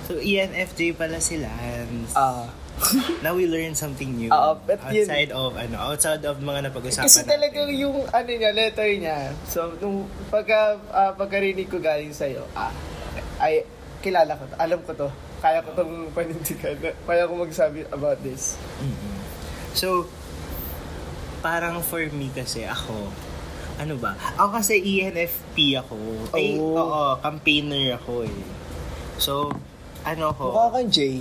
So, 0.06 0.22
ENFJ 0.22 0.94
pala 0.94 1.18
sila. 1.18 1.50
Ah, 2.14 2.46
Now 3.24 3.32
we 3.34 3.48
learn 3.48 3.72
something 3.72 4.20
new. 4.20 4.28
Oo, 4.28 4.60
but 4.68 4.76
yun- 4.92 5.08
outside 5.08 5.30
of, 5.32 5.56
ano, 5.56 5.76
outside 5.80 6.22
of 6.28 6.36
mga 6.44 6.68
napag-usapan 6.70 7.08
kasi 7.08 7.24
talaga 7.24 7.64
natin. 7.64 7.80
yung 7.80 7.96
ano 8.04 8.30
niya, 8.30 8.50
letter 8.52 8.88
niya. 9.00 9.18
So, 9.48 9.72
nung 9.80 10.04
pagka, 10.28 10.76
ah, 10.92 11.12
pagkarinig 11.16 11.72
ko 11.72 11.80
galing 11.80 12.12
sa'yo, 12.12 12.44
ah, 12.52 12.70
ay, 13.40 13.64
kilala 14.04 14.36
ko 14.36 14.44
to, 14.44 14.56
alam 14.60 14.80
ko 14.84 14.92
to. 14.92 15.08
Kaya 15.40 15.64
ko 15.64 15.72
tong 15.72 16.12
panindigan. 16.12 16.76
Kaya 17.08 17.24
ko 17.24 17.32
magsabi 17.36 17.84
about 17.92 18.20
this. 18.20 18.60
Mm-mm. 18.80 19.16
So, 19.72 20.08
parang 21.40 21.80
for 21.80 22.04
me 22.12 22.28
kasi 22.32 22.64
ako, 22.68 23.08
ano 23.76 23.94
ba? 23.96 24.12
Ako 24.34 24.50
kasi 24.54 24.74
ENFP 24.78 25.56
ako. 25.76 25.94
Ay, 26.32 26.56
Oh. 26.56 26.74
oo, 26.74 27.00
campaigner 27.18 27.94
ako 27.94 28.24
eh. 28.24 28.36
So, 29.16 29.52
ano 30.02 30.32
ko? 30.32 30.50
Mukha 30.50 30.74
kang 30.74 30.88
Jay. 30.88 31.20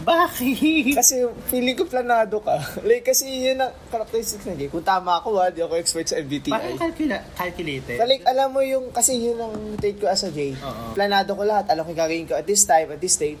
Bakit? 0.00 0.96
Kasi 0.96 1.20
feeling 1.46 1.76
ko 1.76 1.84
planado 1.84 2.40
ka. 2.40 2.56
like, 2.88 3.04
kasi 3.04 3.28
yun 3.44 3.60
ang 3.60 3.68
characteristics 3.86 4.44
na 4.44 4.56
Jay. 4.56 4.66
Kung 4.66 4.80
tama 4.82 5.20
ako 5.20 5.36
ha, 5.36 5.48
di 5.48 5.60
ako 5.60 5.76
expert 5.76 6.06
sa 6.06 6.16
MBTI. 6.16 6.48
Parang 6.48 6.72
calcula- 6.74 7.26
calculated. 7.34 7.96
So, 7.96 8.04
like, 8.04 8.24
alam 8.24 8.48
mo 8.48 8.60
yung, 8.60 8.88
kasi 8.90 9.20
yun 9.20 9.36
ang 9.36 9.52
take 9.76 9.96
ko 9.96 10.08
as 10.08 10.24
a 10.24 10.32
J. 10.32 10.56
Oo. 10.56 10.96
Planado 10.96 11.32
ko 11.32 11.44
lahat. 11.44 11.68
Alam 11.68 11.84
ko 11.84 11.90
yung 11.90 12.00
gagawin 12.00 12.24
ko 12.24 12.34
at 12.34 12.44
this 12.44 12.64
time, 12.64 12.88
at 12.88 12.98
this 12.98 13.14
date. 13.14 13.36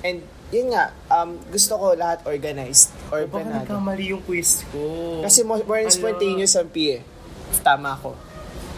And, 0.00 0.22
yun 0.48 0.70
nga, 0.70 0.94
um, 1.10 1.42
gusto 1.44 1.74
ko 1.74 1.86
lahat 1.92 2.22
organized 2.22 2.94
or 3.10 3.20
O 3.20 3.26
baka 3.26 3.42
planado. 3.42 3.66
nagkamali 3.66 4.14
yung 4.14 4.22
quiz 4.22 4.62
ko. 4.70 4.78
Kasi 5.20 5.42
mo- 5.42 5.58
more 5.60 5.82
Ala. 5.82 5.90
spontaneous 5.90 6.54
ang 6.54 6.70
P 6.70 6.94
eh. 6.94 7.02
Tama 7.62 7.94
ako. 7.94 8.10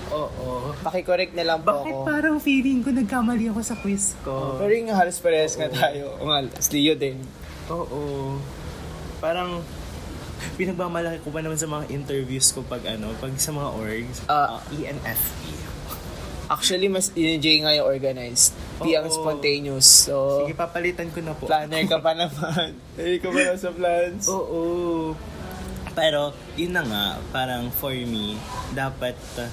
Oo. 0.08 0.72
Pakicorrect 0.80 1.36
na 1.36 1.44
lang 1.44 1.60
po 1.60 1.84
Bakit 1.84 1.92
ako. 1.92 2.04
parang 2.08 2.36
feeling 2.40 2.80
ko 2.80 2.90
nagkamali 2.90 3.52
ako 3.52 3.60
sa 3.60 3.76
quiz 3.76 4.16
ko? 4.24 4.56
Pero 4.56 4.72
yung 4.72 4.88
halos 4.88 5.20
parehas 5.20 5.52
nga 5.54 5.68
tayo. 5.68 6.16
O 6.16 6.28
nga, 6.28 6.48
Leo 6.72 6.94
din. 6.96 7.20
Oo. 7.68 8.00
Parang 9.20 9.60
pinagmamalaki 10.56 11.20
ko 11.20 11.28
pa 11.28 11.42
naman 11.42 11.58
sa 11.58 11.66
mga 11.66 11.90
interviews 11.90 12.54
ko 12.54 12.62
pag 12.64 12.80
ano, 12.88 13.12
pag 13.20 13.34
sa 13.36 13.52
mga 13.52 13.68
orgs. 13.74 14.18
Ah. 14.26 14.56
uh, 14.56 14.72
ENFP. 14.72 15.68
Actually, 16.48 16.88
mas 16.88 17.12
J 17.12 17.44
nga 17.60 17.76
yung 17.76 17.84
organized. 17.84 18.56
P 18.80 18.96
ang 18.96 19.04
Oo. 19.04 19.12
spontaneous. 19.12 20.08
So, 20.08 20.48
Sige, 20.48 20.56
papalitan 20.56 21.12
ko 21.12 21.20
na 21.20 21.36
po. 21.36 21.44
planner 21.44 21.84
ka 21.84 22.00
pa 22.00 22.16
naman. 22.16 22.72
Hindi 22.96 23.20
ka 23.20 23.28
na 23.28 23.52
sa 23.52 23.68
plans? 23.68 24.24
Oo. 24.32 25.12
Pero, 25.98 26.30
yun 26.54 26.70
na 26.70 26.86
nga, 26.86 27.04
parang 27.34 27.74
for 27.74 27.90
me, 27.90 28.38
dapat, 28.70 29.18
uh, 29.34 29.50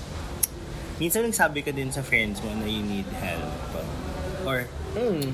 minsan 1.02 1.26
nagsabi 1.26 1.66
ka 1.66 1.74
din 1.74 1.90
sa 1.90 2.06
friends 2.06 2.38
mo 2.46 2.54
na 2.54 2.70
you 2.70 2.86
need 2.86 3.10
help. 3.18 3.50
Or, 4.46 4.70
Hmm. 4.94 5.34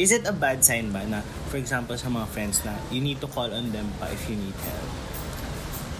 is 0.00 0.10
it 0.10 0.24
a 0.24 0.32
bad 0.32 0.64
sign 0.64 0.88
ba 0.90 1.04
na, 1.04 1.20
for 1.52 1.60
example, 1.60 1.92
sa 1.94 2.08
mga 2.08 2.26
friends 2.32 2.64
na 2.64 2.72
you 2.88 3.04
need 3.04 3.20
to 3.20 3.28
call 3.28 3.52
on 3.52 3.68
them 3.68 3.86
pa 4.00 4.08
if 4.08 4.24
you 4.26 4.34
need 4.34 4.56
help? 4.64 4.90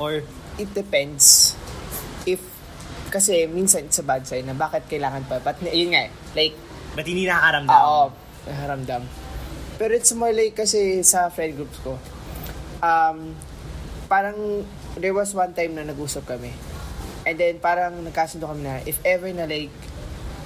Or, 0.00 0.12
It 0.56 0.72
depends. 0.72 1.52
If, 2.24 2.40
kasi 3.12 3.44
minsan 3.44 3.92
it's 3.92 4.00
a 4.00 4.06
bad 4.08 4.24
sign 4.24 4.48
na 4.48 4.56
bakit 4.56 4.88
kailangan 4.88 5.28
pa. 5.28 5.36
But 5.36 5.60
yun 5.60 5.92
nga 5.92 6.08
eh, 6.08 6.10
like, 6.32 6.56
ba't 6.96 7.04
hindi 7.04 7.28
nakakaramdam? 7.28 7.76
Oo, 7.76 8.04
naharamdam. 8.48 9.02
Pero 9.76 9.92
it's 9.92 10.16
more 10.16 10.32
like 10.32 10.56
kasi 10.56 11.04
sa 11.04 11.28
friend 11.28 11.60
groups 11.60 11.76
ko, 11.84 12.00
um, 12.80 13.36
parang 14.06 14.62
there 14.98 15.14
was 15.14 15.34
one 15.34 15.52
time 15.52 15.74
na 15.74 15.86
nag-usap 15.86 16.26
kami. 16.26 16.54
And 17.26 17.34
then 17.34 17.58
parang 17.58 18.06
nagkasundo 18.06 18.46
kami 18.46 18.62
na 18.62 18.78
if 18.86 19.02
ever 19.02 19.30
na 19.34 19.50
like 19.50 19.74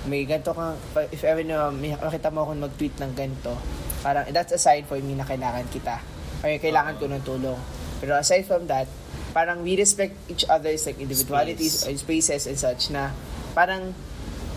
may 0.09 0.25
ganito 0.25 0.57
kang, 0.57 0.81
if 1.13 1.21
ever 1.29 1.45
na 1.45 1.69
may, 1.69 1.93
makita 1.93 2.33
mo 2.33 2.49
akong 2.49 2.65
mag-tweet 2.65 2.97
ng 2.97 3.13
ganito, 3.13 3.53
parang 4.01 4.25
that's 4.33 4.57
a 4.57 4.61
sign 4.61 4.89
for 4.89 4.97
me 4.97 5.13
na 5.13 5.29
kailangan 5.29 5.69
kita. 5.69 6.01
Or 6.41 6.49
kailangan 6.49 6.97
ko 6.97 7.05
ng 7.05 7.21
tulong. 7.21 7.61
Pero 8.01 8.17
aside 8.17 8.49
from 8.49 8.65
that, 8.73 8.89
parang 9.37 9.61
we 9.61 9.77
respect 9.77 10.17
each 10.33 10.49
other's 10.49 10.89
like 10.89 10.97
individualities 10.97 11.85
Space. 11.85 11.87
or 11.87 11.93
spaces 12.01 12.43
and 12.49 12.59
such 12.59 12.89
na 12.89 13.13
parang 13.53 13.93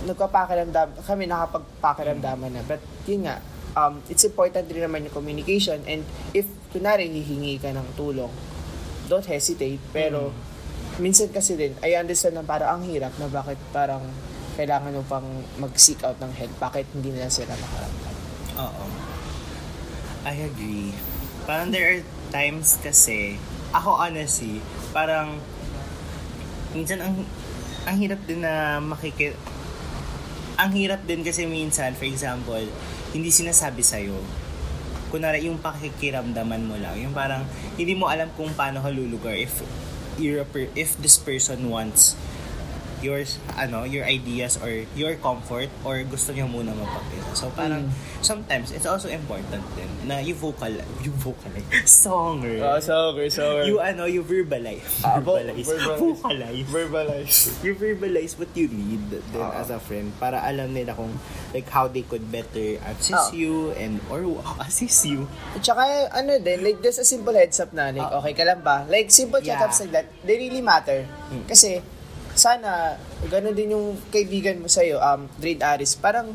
nagpapakiramdam, 0.07 0.95
kami 1.03 1.27
nakapagpakiramdaman 1.27 2.55
na. 2.55 2.61
But 2.63 2.79
yun 3.03 3.27
nga, 3.27 3.43
um, 3.75 3.99
it's 4.07 4.23
important 4.23 4.71
din 4.71 4.79
naman 4.79 5.11
yung 5.11 5.15
communication 5.15 5.83
and 5.83 6.07
if 6.31 6.47
kunwari 6.71 7.11
hihingi 7.11 7.59
ka 7.59 7.75
ng 7.75 7.99
tulong, 7.99 8.31
don't 9.13 9.29
hesitate. 9.29 9.77
Pero 9.93 10.33
minsan 10.97 11.29
kasi 11.29 11.53
din, 11.53 11.77
I 11.85 11.93
understand 12.01 12.33
na 12.33 12.41
parang 12.41 12.81
ang 12.81 12.83
hirap 12.89 13.13
na 13.21 13.29
bakit 13.29 13.61
parang 13.69 14.01
kailangan 14.57 14.93
mo 14.93 15.05
pang 15.05 15.25
mag-seek 15.61 16.01
out 16.01 16.17
ng 16.17 16.33
help. 16.33 16.53
Bakit 16.57 16.85
hindi 16.97 17.13
nila 17.13 17.29
sila 17.29 17.53
makaramdam? 17.53 18.15
Oo. 18.57 18.85
I 20.25 20.35
agree. 20.49 20.93
Parang 21.45 21.69
there 21.69 21.99
are 21.99 22.01
times 22.33 22.79
kasi, 22.81 23.37
ako 23.75 23.97
honestly, 23.97 24.61
parang, 24.95 25.41
minsan 26.71 27.01
ang, 27.01 27.21
ang 27.83 27.95
hirap 27.99 28.21
din 28.25 28.41
na 28.41 28.79
makikita, 28.79 29.35
ang 30.55 30.71
hirap 30.77 31.01
din 31.09 31.25
kasi 31.25 31.49
minsan, 31.49 31.97
for 31.97 32.05
example, 32.05 32.61
hindi 33.11 33.29
sinasabi 33.33 33.81
sa'yo. 33.81 34.15
Kunwari, 35.13 35.45
yung 35.45 35.61
pakikiramdaman 35.61 36.65
mo 36.65 36.73
lang. 36.81 36.97
Yung 36.97 37.13
parang, 37.13 37.45
hindi 37.77 37.93
mo 37.93 38.09
alam 38.09 38.33
kung 38.33 38.49
paano 38.57 38.81
ka 38.81 38.89
if, 39.29 39.61
if 40.73 40.97
this 40.97 41.21
person 41.21 41.69
wants 41.69 42.17
your 43.03 43.19
ano 43.59 43.83
your 43.83 44.07
ideas 44.07 44.55
or 44.63 44.71
your 44.95 45.13
comfort 45.19 45.67
or 45.83 45.99
gusto 46.07 46.31
niyo 46.31 46.47
muna 46.47 46.71
mapakita. 46.71 47.35
So 47.35 47.51
parang 47.51 47.91
sometimes 48.23 48.71
it's 48.71 48.87
also 48.87 49.11
important 49.11 49.61
din 49.75 49.91
na 50.07 50.23
you 50.23 50.33
vocal 50.33 50.71
you 51.03 51.11
vocalize 51.19 51.67
songer. 51.85 52.63
Oh, 52.63 52.79
sorry, 52.79 53.27
sorry. 53.27 53.67
you 53.67 53.83
ano 53.83 54.07
you 54.07 54.23
verbalize. 54.23 55.03
Ah, 55.03 55.19
verbalize. 55.19 55.67
verbalize. 55.67 55.99
Vocalize. 55.99 56.65
verbalize. 56.71 57.35
You 57.61 57.73
verbalize 57.75 58.33
what 58.39 58.49
you 58.55 58.71
need 58.71 59.03
then 59.11 59.43
Ah. 59.43 59.59
as 59.59 59.67
a 59.69 59.77
friend 59.77 60.15
para 60.17 60.39
alam 60.39 60.71
nila 60.71 60.95
kung 60.95 61.11
like 61.51 61.67
how 61.67 61.85
they 61.91 62.07
could 62.07 62.23
better 62.31 62.79
assist 62.87 63.29
Ah. 63.29 63.35
you 63.35 63.75
and 63.75 63.99
or 64.07 64.23
assist 64.63 65.03
you. 65.05 65.27
At 65.53 65.61
saka, 65.61 66.09
ano 66.13 66.39
din, 66.39 66.63
like, 66.63 66.79
just 66.81 67.01
a 67.01 67.05
simple 67.05 67.33
heads 67.33 67.59
up 67.59 67.69
na, 67.73 67.89
like, 67.93 68.05
Oo. 68.09 68.21
okay 68.21 68.33
ka 68.33 68.43
lang 68.45 68.61
ba? 68.61 68.85
Like, 68.89 69.09
simple 69.09 69.41
Yeah. 69.43 69.57
check-ups 69.59 69.85
like 69.85 69.93
that, 69.93 70.07
they 70.25 70.37
really 70.37 70.61
matter. 70.63 71.05
Hmm. 71.29 71.43
Kasi, 71.45 71.81
sana, 72.33 72.97
ganun 73.29 73.53
din 73.53 73.73
yung 73.73 73.97
kaibigan 74.09 74.61
mo 74.61 74.69
sa'yo, 74.69 74.97
um, 74.97 75.29
Dread 75.37 75.61
Aris, 75.61 75.97
parang, 75.97 76.33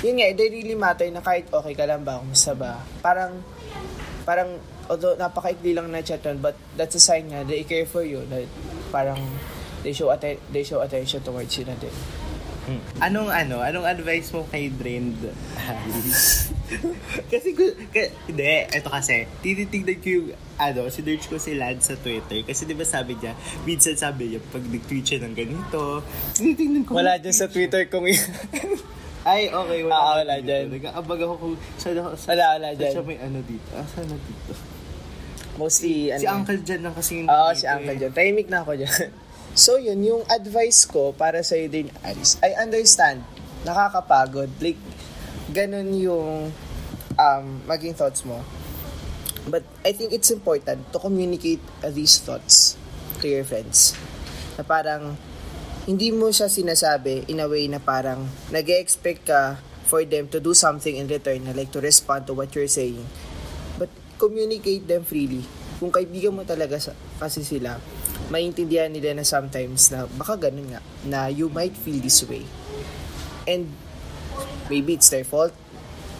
yun 0.00 0.16
nga, 0.18 0.32
they 0.32 0.50
really 0.50 0.76
matter 0.76 1.08
na 1.12 1.20
kahit 1.20 1.48
okay 1.52 1.74
ka 1.76 1.84
lang 1.84 2.04
ba, 2.04 2.20
kumusta 2.20 2.56
ba, 2.56 2.80
parang, 3.04 3.40
parang, 4.24 4.56
although 4.88 5.16
napakaikli 5.16 5.76
lang 5.76 5.92
na 5.92 6.04
chat 6.04 6.24
nun, 6.24 6.40
but 6.40 6.56
that's 6.76 6.96
a 6.96 7.02
sign 7.02 7.28
nga, 7.32 7.44
they 7.44 7.64
care 7.64 7.88
for 7.88 8.04
you, 8.04 8.24
that 8.28 8.48
parang, 8.88 9.20
they 9.84 9.92
show, 9.92 10.08
atten- 10.08 10.40
they 10.52 10.64
show 10.64 10.80
attention 10.80 11.20
towards 11.20 11.52
you 11.60 11.64
na 11.68 11.76
din. 11.76 11.92
Anong 12.96 13.28
ano, 13.28 13.60
anong 13.60 13.84
advice 13.84 14.32
mo 14.32 14.48
kay 14.48 14.72
Drained 14.72 15.20
kasi, 17.32 17.52
ka, 17.92 18.02
hindi, 18.24 18.64
eto 18.72 18.88
kasi, 18.88 19.28
tinitignan 19.44 20.00
ko 20.00 20.08
yung, 20.08 20.26
ano, 20.56 20.86
sinerch 20.86 21.26
ko 21.26 21.36
si 21.36 21.54
Lance 21.54 21.90
sa 21.90 21.96
Twitter. 21.96 22.42
Kasi 22.42 22.64
di 22.64 22.74
ba 22.74 22.86
sabi 22.86 23.14
niya, 23.14 23.34
minsan 23.62 23.94
sabi 23.94 24.34
niya, 24.34 24.40
pag 24.48 24.62
nag-tweet 24.62 25.04
siya 25.04 25.18
ng 25.24 25.34
ganito, 25.34 26.02
tinitignan 26.34 26.82
ko. 26.86 26.94
Wala 26.94 27.18
dyan 27.18 27.34
sa 27.34 27.50
Twitter 27.50 27.86
kung 27.86 28.06
Ay, 29.24 29.48
okay, 29.48 29.80
wala. 29.88 29.96
Ah, 29.96 30.14
wala 30.20 30.34
dyan. 30.36 30.68
Nag-aabag 30.68 31.18
ako 31.24 31.34
kung, 31.40 31.54
saan 31.80 31.96
ako, 31.96 32.12
saan, 32.12 32.36
Wala, 32.36 32.44
wala 32.60 32.68
dyan. 32.76 32.92
siya 32.92 33.04
may 33.08 33.18
ano 33.18 33.38
dito. 33.40 33.68
Ah, 33.72 33.86
saan 33.88 34.06
na 34.12 34.18
dito? 34.20 34.52
mostly, 35.54 36.10
Si 36.12 36.26
ano, 36.26 36.42
Uncle 36.42 36.60
Jan 36.66 36.80
lang 36.82 36.94
kasi 36.94 37.22
yung 37.22 37.28
Oo, 37.30 37.48
dito 37.48 37.60
si 37.62 37.66
Uncle 37.66 37.94
eh. 37.94 38.00
John. 38.04 38.12
Tahimik 38.12 38.48
na 38.50 38.58
ako 38.62 38.72
dyan. 38.76 39.10
So, 39.54 39.78
yun, 39.78 40.02
yung 40.02 40.26
advice 40.26 40.82
ko 40.82 41.14
para 41.14 41.38
sa 41.46 41.54
din, 41.54 41.86
Aris, 42.02 42.42
I 42.42 42.58
understand, 42.58 43.22
nakakapagod. 43.62 44.50
Like, 44.58 44.82
ganun 45.54 45.94
yung 45.94 46.50
um, 47.14 47.44
maging 47.62 47.94
thoughts 47.94 48.26
mo. 48.26 48.42
But 49.44 49.64
I 49.84 49.92
think 49.92 50.12
it's 50.12 50.32
important 50.32 50.88
to 50.92 50.98
communicate 50.98 51.60
these 51.92 52.16
thoughts 52.16 52.80
to 53.20 53.28
your 53.28 53.44
friends. 53.44 53.92
Na 54.56 54.64
parang, 54.64 55.20
hindi 55.84 56.08
mo 56.16 56.32
siya 56.32 56.48
sinasabi 56.48 57.28
in 57.28 57.44
a 57.44 57.48
way 57.48 57.68
na 57.68 57.76
parang 57.76 58.24
nag 58.48 58.64
expect 58.72 59.28
ka 59.28 59.60
for 59.84 60.00
them 60.08 60.24
to 60.32 60.40
do 60.40 60.56
something 60.56 60.96
in 60.96 61.04
return 61.04 61.44
na 61.44 61.52
like 61.52 61.68
to 61.68 61.80
respond 61.80 62.24
to 62.24 62.32
what 62.32 62.48
you're 62.56 62.70
saying. 62.70 63.04
But 63.76 63.92
communicate 64.16 64.88
them 64.88 65.04
freely. 65.04 65.44
Kung 65.76 65.92
kaibigan 65.92 66.32
mo 66.32 66.48
talaga 66.48 66.80
sa, 66.80 66.96
kasi 67.20 67.44
sila, 67.44 67.76
maintindihan 68.32 68.88
nila 68.88 69.12
na 69.12 69.26
sometimes 69.28 69.92
na 69.92 70.08
baka 70.16 70.48
ganun 70.48 70.72
nga, 70.72 70.80
na 71.04 71.28
you 71.28 71.52
might 71.52 71.76
feel 71.76 72.00
this 72.00 72.24
way. 72.24 72.48
And 73.44 73.68
maybe 74.72 74.96
it's 74.96 75.12
their 75.12 75.28
fault, 75.28 75.52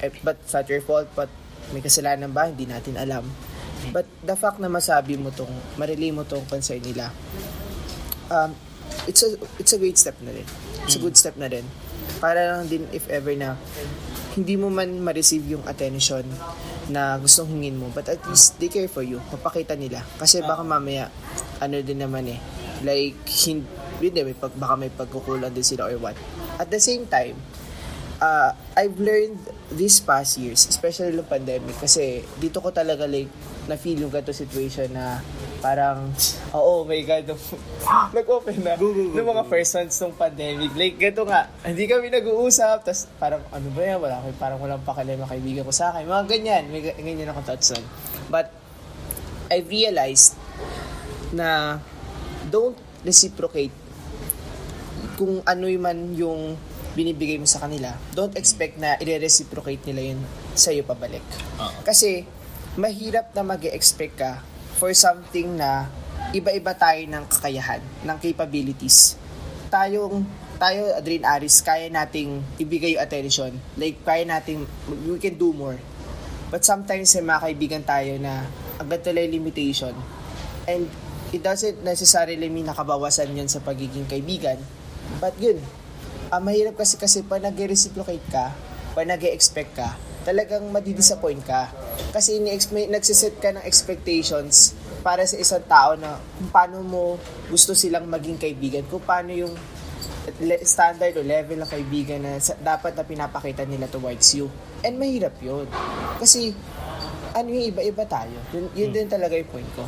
eh, 0.05 0.13
but 0.21 0.37
it's 0.45 0.53
not 0.53 0.69
your 0.69 0.85
fault, 0.85 1.09
but 1.17 1.33
may 1.73 1.81
kasalanan 1.81 2.35
ba? 2.35 2.51
Hindi 2.51 2.69
natin 2.69 2.99
alam. 2.99 3.25
But 3.93 4.09
the 4.25 4.37
fact 4.37 4.61
na 4.61 4.69
masabi 4.69 5.21
mo 5.21 5.29
tong, 5.33 5.51
marelay 5.77 6.13
mo 6.13 6.25
tong 6.25 6.45
concern 6.49 6.81
nila, 6.81 7.13
um, 8.33 8.57
it's 9.09 9.21
a, 9.21 9.37
it's 9.61 9.73
a 9.73 9.81
great 9.81 10.01
step 10.01 10.17
na 10.25 10.33
rin. 10.33 10.47
It's 10.85 10.97
a 10.97 11.03
good 11.03 11.17
step 11.17 11.37
na 11.37 11.49
rin. 11.49 11.65
Para 12.21 12.57
lang 12.57 12.69
din 12.69 12.89
if 12.93 13.09
ever 13.13 13.33
na 13.37 13.57
hindi 14.35 14.59
mo 14.59 14.67
man 14.69 14.99
ma-receive 14.99 15.47
yung 15.47 15.65
attention 15.69 16.27
na 16.91 17.17
gustong 17.17 17.49
hingin 17.49 17.79
mo, 17.81 17.89
but 17.95 18.09
at 18.11 18.21
least 18.29 18.59
they 18.61 18.69
care 18.69 18.91
for 18.91 19.01
you. 19.01 19.23
Papakita 19.33 19.79
nila. 19.79 20.05
Kasi 20.21 20.43
baka 20.45 20.61
mamaya, 20.61 21.09
ano 21.63 21.81
din 21.81 22.03
naman 22.03 22.29
eh, 22.29 22.41
like, 22.85 23.17
hindi, 24.03 24.21
may 24.21 24.37
pag, 24.37 24.53
baka 24.59 24.75
may 24.77 24.93
pagkukulang 24.93 25.55
din 25.55 25.65
sila 25.65 25.89
or 25.89 25.97
what. 26.03 26.17
At 26.61 26.69
the 26.69 26.83
same 26.83 27.09
time, 27.09 27.39
uh, 28.19 28.51
I've 28.75 28.99
learned 28.99 29.39
these 29.71 29.99
past 29.99 30.37
years, 30.37 30.67
especially 30.67 31.15
yung 31.15 31.27
pandemic, 31.27 31.75
kasi 31.79 32.23
dito 32.37 32.59
ko 32.59 32.71
talaga 32.71 33.07
like, 33.07 33.31
na-feel 33.65 33.97
yung 33.97 34.13
ganito 34.13 34.29
situation 34.29 34.93
na 34.93 35.25
parang, 35.65 36.13
oh, 36.53 36.61
oh 36.61 36.81
my 36.85 37.01
God, 37.01 37.25
nag-open 38.19 38.61
na, 38.61 38.77
Go, 38.77 38.93
go, 38.93 39.09
go, 39.09 39.17
nung 39.17 39.29
mga 39.33 39.45
go. 39.45 39.49
first 39.49 39.73
months 39.73 39.97
ng 39.97 40.13
pandemic, 40.13 40.71
like, 40.77 41.01
ganito 41.01 41.25
nga, 41.25 41.49
hindi 41.65 41.89
kami 41.89 42.13
nag-uusap, 42.13 42.85
tas 42.85 43.09
parang, 43.17 43.41
ano 43.49 43.69
ba 43.73 43.81
yan, 43.81 43.97
wala, 43.97 44.21
kami- 44.21 44.37
parang 44.37 44.61
walang 44.61 44.85
pakala 44.85 45.17
yung 45.17 45.25
mga 45.25 45.33
kaibigan 45.33 45.65
ko 45.65 45.73
sa 45.73 45.91
akin, 45.91 46.05
mga 46.05 46.27
ganyan, 46.29 46.63
may 46.69 46.85
ga- 46.85 46.99
ganyan 47.01 47.33
akong 47.33 47.49
thoughts 47.49 47.73
nun. 47.73 47.85
But, 48.29 48.53
I 49.49 49.61
realized 49.61 50.37
na 51.33 51.81
don't 52.49 52.77
reciprocate 53.05 53.73
kung 55.15 55.45
ano 55.45 55.65
man 55.77 56.13
yung 56.13 56.57
binibigay 56.95 57.37
mo 57.37 57.47
sa 57.47 57.61
kanila, 57.63 57.95
don't 58.15 58.39
expect 58.39 58.79
na 58.79 58.95
i-reciprocate 59.03 59.83
nila 59.85 60.15
yun 60.15 60.21
sa'yo 60.55 60.87
pabalik. 60.87 61.23
Oo. 61.59 61.83
Kasi, 61.83 62.23
mahirap 62.79 63.35
na 63.35 63.43
mag 63.43 63.63
expect 63.67 64.19
ka 64.19 64.43
for 64.79 64.95
something 64.95 65.59
na 65.59 65.91
iba-iba 66.35 66.75
tayo 66.75 67.03
ng 67.07 67.25
kakayahan, 67.27 67.83
ng 68.03 68.17
capabilities. 68.23 69.19
Tayong, 69.71 70.23
tayo, 70.59 70.95
Adrian 70.95 71.27
Aris, 71.27 71.63
kaya 71.63 71.91
nating 71.91 72.43
ibigay 72.63 72.95
yung 72.95 73.03
attention. 73.03 73.53
Like, 73.75 74.03
kaya 74.07 74.23
nating, 74.23 74.67
we 75.07 75.19
can 75.19 75.35
do 75.35 75.51
more. 75.51 75.79
But 76.55 76.63
sometimes, 76.63 77.11
may 77.19 77.27
mga 77.27 77.41
kaibigan 77.43 77.83
tayo 77.83 78.15
na 78.23 78.47
ang 78.79 78.87
ganito 78.87 79.11
lang 79.11 79.31
limitation. 79.35 79.95
And 80.71 80.87
it 81.35 81.43
doesn't 81.43 81.83
necessarily 81.83 82.47
mean 82.47 82.71
nakabawasan 82.71 83.35
yun 83.35 83.51
sa 83.51 83.59
pagiging 83.59 84.07
kaibigan. 84.07 84.63
But 85.19 85.35
yun, 85.43 85.59
ah, 86.35 86.43
mahirap 86.43 86.75
kasi 86.75 86.99
kasi 86.99 87.23
pa 87.23 87.39
nag-reciprocate 87.39 88.27
ka, 88.27 88.51
pa 88.95 89.03
nag 89.07 89.23
expect 89.31 89.79
ka, 89.79 89.95
talagang 90.27 90.67
madidisappoint 90.73 91.45
ka. 91.47 91.71
Kasi 92.11 92.43
nagsiset 92.91 93.39
ka 93.39 93.55
ng 93.55 93.63
expectations 93.63 94.75
para 95.05 95.23
sa 95.29 95.37
isang 95.37 95.63
tao 95.69 95.95
na 95.95 96.17
kung 96.41 96.51
paano 96.51 96.81
mo 96.81 97.03
gusto 97.53 97.77
silang 97.77 98.09
maging 98.09 98.41
kaibigan, 98.41 98.83
kung 98.89 99.05
paano 99.05 99.31
yung 99.31 99.53
standard 100.65 101.13
o 101.21 101.23
level 101.23 101.61
ng 101.61 101.69
kaibigan 101.69 102.25
na 102.25 102.41
dapat 102.41 102.97
na 102.97 103.05
pinapakita 103.05 103.69
nila 103.69 103.85
towards 103.93 104.33
you. 104.33 104.49
And 104.81 104.97
mahirap 104.97 105.37
yun. 105.45 105.69
Kasi, 106.17 106.57
ano 107.37 107.49
yung 107.53 107.77
iba-iba 107.77 108.09
tayo. 108.09 108.33
Yun, 108.57 108.73
yun 108.73 108.91
din 108.91 109.07
talaga 109.07 109.37
yung 109.37 109.51
point 109.53 109.69
ko. 109.77 109.85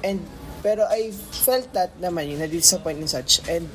And, 0.00 0.24
pero 0.64 0.88
I 0.88 1.12
felt 1.44 1.68
that 1.76 1.92
naman 2.00 2.32
yung 2.32 2.40
na-disappoint 2.40 3.04
and 3.04 3.12
such. 3.12 3.44
And, 3.44 3.68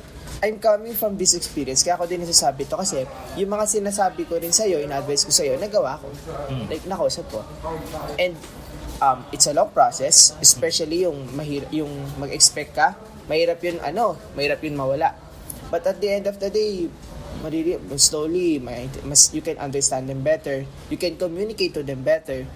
I'm 0.44 0.60
coming 0.60 0.92
from 0.92 1.16
this 1.16 1.32
experience. 1.32 1.80
Kaya 1.80 1.96
ako 1.96 2.04
din 2.04 2.20
nasasabi 2.20 2.68
to 2.68 2.76
kasi 2.76 3.08
yung 3.40 3.50
mga 3.52 3.64
sinasabi 3.64 4.28
ko 4.28 4.36
rin 4.36 4.52
sa'yo, 4.52 4.84
in-advise 4.84 5.24
ko 5.24 5.32
sa'yo, 5.32 5.56
nagawa 5.56 5.96
ko. 5.96 6.08
Like, 6.68 6.84
nakausap 6.84 7.26
ko. 7.32 7.40
And, 8.20 8.36
um, 9.00 9.24
it's 9.32 9.48
a 9.48 9.54
long 9.56 9.72
process, 9.72 10.36
especially 10.40 11.08
yung 11.08 11.32
mahirap, 11.32 11.72
yung 11.72 11.90
mag-expect 12.20 12.76
ka. 12.76 12.88
Mahirap 13.26 13.58
yun, 13.64 13.80
ano, 13.80 14.20
mahirap 14.36 14.60
yun 14.60 14.76
mawala. 14.76 15.16
But 15.72 15.88
at 15.88 15.98
the 15.98 16.12
end 16.12 16.28
of 16.28 16.38
the 16.38 16.52
day, 16.52 16.86
mariri, 17.42 17.80
slowly, 17.98 18.60
may, 18.60 18.88
mas, 19.04 19.32
you 19.32 19.40
can 19.40 19.58
understand 19.58 20.06
them 20.06 20.20
better. 20.20 20.68
You 20.92 21.00
can 21.00 21.16
communicate 21.16 21.74
to 21.74 21.82
them 21.82 22.04
better. 22.04 22.46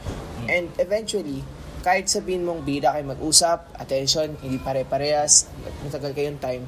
And 0.46 0.70
eventually, 0.78 1.42
kahit 1.80 2.12
sabihin 2.12 2.44
mong 2.44 2.68
bida 2.68 2.92
kayo 2.92 3.08
mag-usap, 3.08 3.72
attention, 3.80 4.36
hindi 4.44 4.60
pare-parehas, 4.60 5.48
matagal 5.88 6.12
kayong 6.12 6.40
time, 6.40 6.64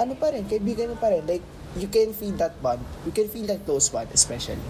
ano 0.00 0.16
pa 0.16 0.32
rin, 0.32 0.48
kaibigan 0.48 0.88
mo 0.88 0.96
pa 0.96 1.12
rin. 1.12 1.22
Like, 1.28 1.44
you 1.76 1.86
can 1.86 2.16
feel 2.16 2.32
that 2.40 2.56
bond. 2.64 2.80
You 3.04 3.12
can 3.12 3.28
feel 3.28 3.44
that 3.52 3.68
close 3.68 3.92
bond, 3.92 4.08
especially. 4.16 4.64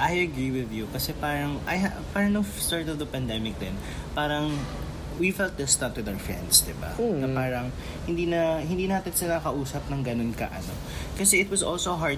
I 0.00 0.24
agree 0.24 0.48
with 0.48 0.72
you 0.72 0.88
kasi 0.88 1.12
parang 1.12 1.60
I 1.68 1.76
ha- 1.76 2.00
parang 2.16 2.32
no 2.32 2.40
start 2.40 2.88
of 2.88 2.96
the 2.96 3.04
pandemic 3.04 3.60
din 3.60 3.76
parang 4.16 4.56
we 5.20 5.28
felt 5.28 5.60
distant 5.60 5.92
with 5.92 6.08
our 6.08 6.16
friends, 6.16 6.64
'di 6.64 6.72
ba? 6.80 6.96
Mm. 6.96 7.20
Na 7.20 7.28
parang 7.28 7.66
hindi 8.08 8.24
na 8.24 8.64
hindi 8.64 8.88
natin 8.88 9.12
sila 9.12 9.44
kausap 9.44 9.84
ng 9.92 10.00
ganun 10.00 10.32
ka 10.32 10.48
ano. 10.48 10.72
Kasi 11.20 11.44
it 11.44 11.52
was 11.52 11.60
also 11.60 12.00
hard 12.00 12.16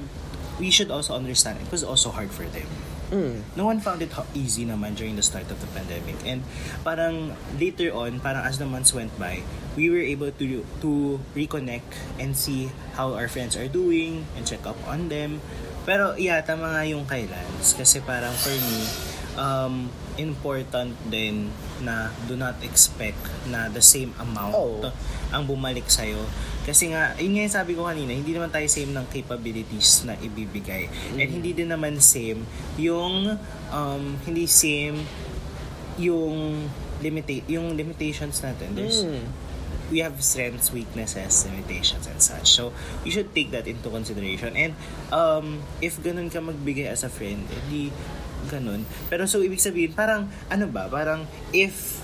we 0.62 0.70
should 0.70 0.94
also 0.94 1.18
understand 1.18 1.58
it 1.58 1.66
was 1.74 1.82
also 1.82 2.14
hard 2.14 2.30
for 2.30 2.46
them. 2.54 2.70
Mm. 3.12 3.44
No 3.60 3.68
one 3.68 3.76
found 3.84 4.00
it 4.00 4.08
easy 4.32 4.64
naman 4.64 4.96
during 4.96 5.20
the 5.20 5.22
start 5.22 5.44
of 5.52 5.60
the 5.60 5.68
pandemic. 5.76 6.16
And 6.24 6.40
parang 6.80 7.36
later 7.60 7.92
on, 7.92 8.24
parang 8.24 8.48
as 8.48 8.56
the 8.56 8.64
months 8.64 8.96
went 8.96 9.12
by, 9.20 9.44
we 9.76 9.92
were 9.92 10.00
able 10.00 10.32
to 10.32 10.64
to 10.80 11.20
reconnect 11.36 11.92
and 12.16 12.32
see 12.32 12.72
how 12.96 13.12
our 13.12 13.28
friends 13.28 13.52
are 13.52 13.68
doing 13.68 14.24
and 14.32 14.48
check 14.48 14.64
up 14.64 14.80
on 14.88 15.12
them. 15.12 15.44
Pero 15.84 16.16
yeah, 16.16 16.40
tama 16.40 16.72
nga 16.72 16.88
yung 16.88 17.04
kailands. 17.04 17.76
Kasi 17.76 18.00
parang 18.00 18.32
for 18.32 18.56
me, 18.56 18.80
um, 19.36 19.92
important 20.16 20.92
din 21.08 21.48
na 21.80 22.12
do 22.28 22.36
not 22.36 22.60
expect 22.60 23.16
na 23.48 23.72
the 23.72 23.80
same 23.80 24.12
amount 24.20 24.52
Oo. 24.52 24.90
ang 25.32 25.42
bumalik 25.48 25.88
sa'yo. 25.88 26.20
Kasi 26.62 26.92
nga, 26.94 27.16
yun 27.18 27.34
nga 27.34 27.42
yung 27.42 27.56
sabi 27.58 27.72
ko 27.74 27.88
kanina, 27.88 28.14
hindi 28.14 28.36
naman 28.36 28.52
tayo 28.52 28.68
same 28.68 28.92
ng 28.92 29.06
capabilities 29.10 30.06
na 30.06 30.14
ibibigay. 30.14 30.86
And 31.16 31.28
hindi 31.40 31.56
din 31.56 31.72
naman 31.72 31.98
same 31.98 32.44
yung, 32.76 33.34
um, 33.72 34.04
hindi 34.22 34.46
same 34.46 35.02
yung 35.98 36.68
limita- 37.02 37.44
yung 37.50 37.74
limitations 37.74 38.40
natin. 38.46 38.78
There's, 38.78 39.02
Mm. 39.02 39.26
we 39.90 40.00
have 40.00 40.16
strengths, 40.24 40.72
weaknesses, 40.72 41.44
limitations, 41.44 42.08
and 42.08 42.16
such. 42.16 42.48
So, 42.48 42.72
you 43.04 43.12
should 43.12 43.34
take 43.36 43.52
that 43.52 43.68
into 43.68 43.92
consideration. 43.92 44.56
And, 44.56 44.72
um, 45.10 45.60
if 45.84 46.00
ganun 46.00 46.32
ka 46.32 46.40
magbigay 46.40 46.88
as 46.88 47.04
a 47.04 47.12
friend, 47.12 47.44
edi 47.50 47.92
ganun. 48.48 48.86
Pero 49.12 49.26
so, 49.28 49.42
ibig 49.42 49.62
sabihin, 49.62 49.92
parang, 49.92 50.30
ano 50.48 50.66
ba, 50.70 50.88
parang, 50.88 51.26
if 51.52 52.02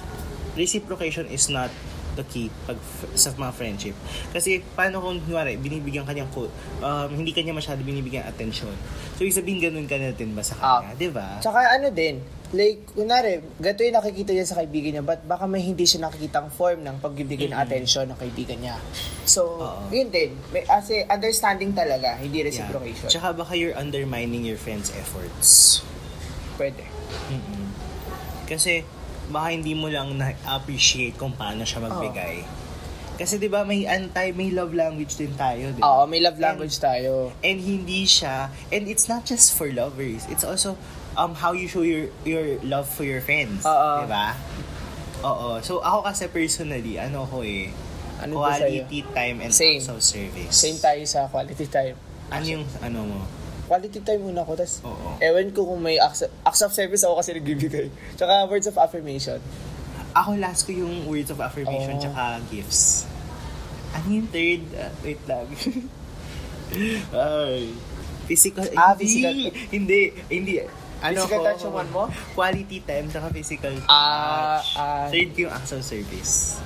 reciprocation 0.58 1.30
is 1.30 1.46
not 1.48 1.70
the 2.18 2.26
key 2.26 2.50
pag 2.66 2.74
sa 3.14 3.30
mga 3.30 3.54
friendship. 3.54 3.94
Kasi 4.34 4.58
paano 4.74 4.98
kung 4.98 5.22
kunwari, 5.22 5.54
binibigyan 5.54 6.02
kanyang 6.02 6.26
quote, 6.34 6.50
um, 6.82 7.06
hindi 7.14 7.30
kanya 7.30 7.54
masyado 7.54 7.78
binibigyan 7.86 8.26
attention. 8.26 8.74
So, 9.14 9.22
ibig 9.22 9.38
sabihin 9.38 9.62
ganun 9.62 9.86
ka 9.86 9.94
natin 9.94 10.34
ba 10.34 10.42
sa 10.42 10.58
kanya, 10.58 10.98
di 10.98 11.08
ba? 11.14 11.38
Tsaka 11.38 11.78
ano 11.78 11.94
din, 11.94 12.18
like, 12.50 12.90
kunwari, 12.90 13.38
gato 13.62 13.86
yung 13.86 13.96
nakikita 14.02 14.34
niya 14.34 14.46
sa 14.50 14.58
kaibigan 14.58 14.98
niya, 14.98 15.04
but 15.06 15.22
baka 15.30 15.46
may 15.46 15.62
hindi 15.62 15.86
siya 15.86 16.10
nakikitang 16.10 16.50
form 16.50 16.82
ng 16.82 16.98
pagbibigay 16.98 17.54
ng 17.54 17.58
attention 17.60 18.10
ng 18.10 18.18
kaibigan 18.18 18.58
niya. 18.58 18.76
So, 19.22 19.62
Oo. 19.62 19.86
yun 19.94 20.10
din. 20.10 20.34
May, 20.50 20.66
kasi 20.66 21.06
understanding 21.06 21.70
talaga, 21.70 22.18
hindi 22.18 22.42
reciprocation. 22.42 23.06
Yeah. 23.06 23.14
Tsaka 23.14 23.28
baka 23.36 23.52
you're 23.54 23.78
undermining 23.78 24.42
your 24.42 24.58
friend's 24.58 24.90
efforts. 24.98 25.80
Pwede. 26.58 26.82
Kasi 28.50 28.82
baka 29.30 29.54
hindi 29.54 29.72
mo 29.78 29.86
lang 29.86 30.18
na-appreciate 30.18 31.14
kung 31.14 31.36
paano 31.36 31.62
siya 31.62 31.84
magbigay. 31.84 32.42
Kasi 33.18 33.34
'di 33.42 33.50
ba 33.50 33.66
may 33.66 33.82
anti 33.82 34.30
may 34.30 34.54
love 34.54 34.70
language 34.70 35.18
din 35.18 35.34
tayo, 35.34 35.74
'di 35.74 35.82
ba? 35.82 35.86
Oo, 35.90 36.02
may 36.06 36.22
love 36.22 36.38
language 36.38 36.78
tayo. 36.78 37.34
And 37.42 37.58
hindi 37.58 38.06
siya 38.06 38.50
and 38.70 38.86
it's 38.86 39.10
not 39.10 39.26
just 39.26 39.58
for 39.58 39.66
lovers. 39.74 40.22
It's 40.30 40.46
also 40.46 40.78
um 41.18 41.34
how 41.34 41.50
you 41.50 41.66
show 41.66 41.82
your 41.82 42.14
your 42.22 42.62
love 42.62 42.86
for 42.86 43.02
your 43.02 43.18
friends. 43.18 43.66
'di 43.66 44.06
ba? 44.06 44.38
Oo. 45.26 45.58
So 45.66 45.82
ako 45.82 46.06
kasi 46.06 46.30
personally, 46.30 46.94
ano 46.98 47.26
ko 47.26 47.42
eh 47.42 47.74
Ano 48.18 48.42
quality 48.42 49.06
time 49.14 49.46
and 49.46 49.54
Same. 49.54 49.78
acts 49.78 49.90
of 49.90 50.02
service. 50.02 50.50
Same 50.50 50.78
tayo 50.82 51.02
sa 51.06 51.30
quality 51.30 51.66
time. 51.70 51.94
Ano 52.34 52.46
yung 52.46 52.66
ano 52.82 52.98
mo? 53.06 53.18
Quality 53.68 54.00
time 54.00 54.24
muna 54.24 54.42
ko, 54.42 54.56
tas 54.56 54.80
Oo. 54.80 55.20
ewan 55.20 55.52
ko 55.52 55.68
kung 55.68 55.78
may 55.78 56.00
acts, 56.00 56.24
acts 56.42 56.62
of 56.62 56.72
service 56.72 57.04
ako 57.04 57.20
kasi 57.20 57.36
nagbibigay. 57.36 57.92
Tsaka 58.16 58.48
words 58.48 58.64
of 58.64 58.74
affirmation. 58.74 59.36
Ako 60.10 60.34
last 60.34 60.64
ko 60.64 60.72
yung 60.72 61.04
words 61.04 61.28
of 61.28 61.38
affirmation 61.38 61.94
Oh. 61.94 62.02
tsaka 62.02 62.40
gifts. 62.48 63.04
Ano 63.92 64.08
yung 64.10 64.28
third? 64.28 64.64
Ah, 64.74 64.92
wait 65.00 65.20
lang. 65.24 65.46
Ay. 67.14 67.72
Physical. 68.26 68.64
Ah, 68.74 68.92
hindi. 68.92 69.00
physical. 69.00 69.36
Hindi. 69.70 70.00
Hindi. 70.28 70.54
Ano 70.98 71.14
Physical 71.14 71.38
ko? 71.38 71.46
touch 71.46 71.62
yung 71.62 71.76
one 71.76 71.90
mo? 71.90 72.02
Quality 72.34 72.78
time 72.82 73.06
saka 73.06 73.30
physical 73.30 73.72
touch. 73.78 73.88
Ah, 73.88 74.58
ah. 74.74 75.06
Third 75.08 75.30
ko 75.32 75.46
yung 75.46 75.54
acts 75.54 75.72
of 75.72 75.80
service. 75.80 76.58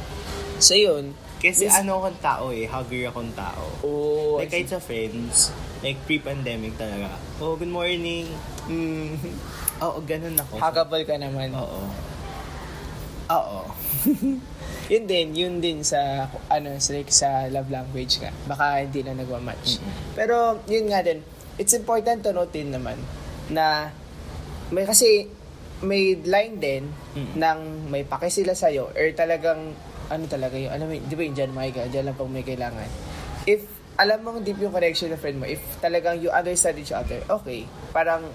So 0.59 0.73
yun. 0.73 1.13
Kasi 1.43 1.67
Miss- 1.67 1.75
ano 1.77 1.99
akong 1.99 2.21
tao 2.21 2.45
eh, 2.49 2.65
hugger 2.65 3.11
akong 3.11 3.35
tao. 3.35 3.65
Oh, 3.83 4.39
like 4.39 4.49
kahit 4.49 4.71
sa 4.71 4.79
friends, 4.79 5.51
like 5.83 5.99
pre-pandemic 6.01 6.79
talaga. 6.79 7.11
Oh, 7.37 7.59
good 7.59 7.69
morning. 7.69 8.31
mm, 8.65 9.19
Oo, 9.83 9.99
ganun 10.01 10.39
ako. 10.39 10.55
huggable 10.57 11.03
ka 11.03 11.19
naman. 11.19 11.51
Oo. 11.53 11.83
Oo. 13.29 13.61
Yun 14.93 15.05
din, 15.05 15.27
yun 15.33 15.55
din 15.59 15.81
sa 15.81 15.99
ano, 16.47 16.77
sa, 16.77 16.91
like, 16.93 17.09
sa 17.09 17.49
love 17.49 17.67
language 17.67 18.21
nga. 18.21 18.31
Baka 18.45 18.83
hindi 18.83 19.01
na 19.01 19.17
nagwa-match. 19.17 19.81
Pero 20.13 20.61
yun 20.67 20.87
nga 20.87 21.01
din, 21.01 21.23
it's 21.57 21.73
important 21.73 22.21
to 22.21 22.31
note 22.31 22.51
din 22.51 22.69
naman 22.69 22.99
na 23.49 23.89
may 24.69 24.85
kasi 24.85 25.27
may 25.81 26.15
line 26.19 26.57
din 26.57 26.85
Mm. 27.13 27.33
ng 27.37 27.59
may 27.89 28.05
pake 28.05 28.29
sila 28.29 28.53
sa'yo 28.53 28.89
or 28.89 29.07
talagang 29.13 29.73
ano 30.13 30.29
talaga 30.29 30.61
yun, 30.61 30.69
alam 30.69 30.85
mo, 30.85 30.93
di 30.93 31.15
ba 31.17 31.23
yung 31.25 31.37
dyan, 31.37 31.51
Mike, 31.57 31.89
dyan 31.89 32.05
lang 32.13 32.17
pag 32.17 32.29
may 32.29 32.45
kailangan. 32.45 32.89
If, 33.49 33.65
alam 33.97 34.21
mo 34.21 34.37
deep 34.41 34.61
yung 34.61 34.73
connection 34.73 35.09
ng 35.13 35.21
friend 35.21 35.37
mo, 35.41 35.49
if 35.49 35.61
talagang 35.81 36.21
you 36.21 36.29
understand 36.29 36.77
each 36.77 36.93
other, 36.93 37.25
okay, 37.29 37.65
parang 37.97 38.29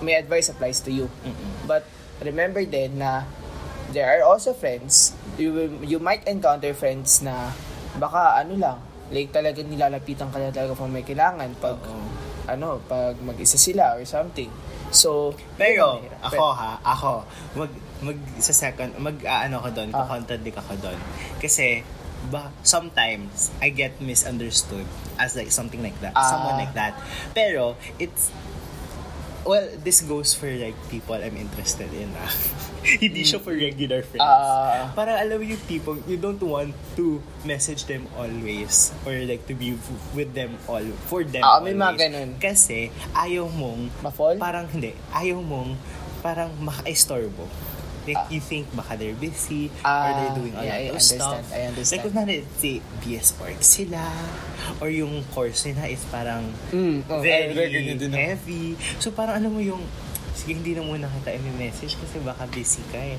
may 0.00 0.16
advice 0.16 0.48
applies 0.48 0.80
to 0.80 0.90
you. 0.90 1.06
Mm-mm. 1.24 1.68
But 1.68 1.84
remember 2.24 2.64
din 2.64 2.98
na 2.98 3.28
there 3.92 4.08
are 4.08 4.24
also 4.24 4.52
friends, 4.56 5.12
you 5.36 5.52
will, 5.52 5.72
you 5.84 5.98
might 6.00 6.24
encounter 6.28 6.72
friends 6.72 7.20
na 7.20 7.52
baka 7.96 8.40
ano 8.40 8.54
lang, 8.56 8.78
like 9.12 9.32
talagang 9.32 9.68
nilalapitan 9.68 10.28
ka 10.28 10.36
na 10.40 10.52
talaga 10.52 10.76
kung 10.76 10.92
may 10.92 11.04
kailangan 11.04 11.48
pag 11.60 11.80
Oo. 11.80 12.04
ano, 12.48 12.80
pag 12.84 13.16
mag-isa 13.20 13.56
sila 13.60 13.96
or 13.96 14.04
something. 14.04 14.48
So, 14.88 15.36
Pero, 15.60 16.00
ako 16.24 16.44
ha, 16.56 16.80
ako, 16.80 17.12
mag, 17.60 17.68
mag, 18.00 18.18
sa 18.38 18.52
second, 18.52 18.94
mag, 18.96 19.16
ano 19.20 19.60
ko 19.60 19.68
doon, 19.70 19.90
Ah. 19.90 20.06
contradict 20.06 20.56
ako 20.56 20.74
doon. 20.78 20.98
Kasi, 21.38 21.82
ba, 22.28 22.50
sometimes, 22.62 23.50
I 23.58 23.70
get 23.70 23.98
misunderstood 23.98 24.86
as 25.16 25.34
like 25.34 25.50
something 25.50 25.80
like 25.80 25.98
that, 26.00 26.12
Ah. 26.12 26.26
someone 26.28 26.56
like 26.56 26.74
that. 26.74 26.94
Pero, 27.32 27.74
it's, 27.96 28.30
well, 29.42 29.64
this 29.80 30.02
goes 30.02 30.32
for 30.32 30.50
like 30.50 30.76
people 30.88 31.14
I'm 31.14 31.34
interested 31.34 31.88
in. 31.90 32.10
ah. 32.14 32.28
Hindi 33.02 33.20
siya 33.22 33.38
for 33.38 33.52
regular 33.52 34.00
friends. 34.02 34.22
Ah. 34.22 34.94
Parang 34.94 35.18
alam 35.18 35.40
yung 35.40 35.60
people, 35.64 35.98
you 36.04 36.16
don't 36.16 36.40
want 36.40 36.70
to 36.94 37.18
message 37.42 37.84
them 37.84 38.06
always 38.14 38.94
or 39.02 39.12
like 39.24 39.44
to 39.46 39.54
be 39.54 39.74
with 40.12 40.32
them 40.32 40.54
all, 40.64 40.84
for 41.06 41.22
them 41.22 41.42
Ah, 41.42 41.58
may 41.58 41.74
mga 41.74 41.94
ganun. 42.00 42.30
Kasi, 42.38 42.88
ayaw 43.12 43.46
mong 43.48 43.90
Ma-fall? 44.00 44.36
parang 44.36 44.66
hindi, 44.68 44.94
ayaw 45.10 45.38
mong 45.38 45.74
parang 46.18 46.50
maka-istorbo. 46.58 47.46
Like, 48.08 48.16
Ah. 48.18 48.32
you 48.32 48.40
think 48.40 48.64
baka 48.72 48.96
they're 48.96 49.12
busy 49.14 49.68
or 49.78 49.84
Ah, 49.84 50.08
they're 50.10 50.36
doing 50.38 50.54
a 50.54 50.62
yeah, 50.62 50.72
I 50.72 50.80
lot 50.80 50.80
of 50.80 50.92
understand, 50.96 51.20
stuff. 51.20 51.46
I 51.52 51.60
understand. 51.68 51.92
Like, 51.92 52.04
kunwari, 52.06 52.36
say, 52.56 52.74
BS 52.98 53.28
Park 53.34 53.60
sila 53.60 54.02
or 54.80 54.88
yung 54.88 55.12
course 55.28 55.68
nila 55.68 55.84
is 55.86 56.00
parang 56.08 56.48
Mm, 56.70 57.04
oh, 57.06 57.20
very 57.20 57.52
ganyan 57.52 58.00
din 58.00 58.10
heavy. 58.10 58.72
So, 58.96 59.12
parang 59.12 59.36
alam 59.36 59.52
mo 59.52 59.60
yung 59.60 59.84
sige, 60.32 60.54
hindi 60.54 60.70
na 60.70 60.80
muna 60.80 61.10
kita 61.10 61.34
i-message 61.34 61.98
kasi 61.98 62.22
baka 62.22 62.46
busy 62.46 62.78
ka 62.88 62.96
eh. 62.96 63.18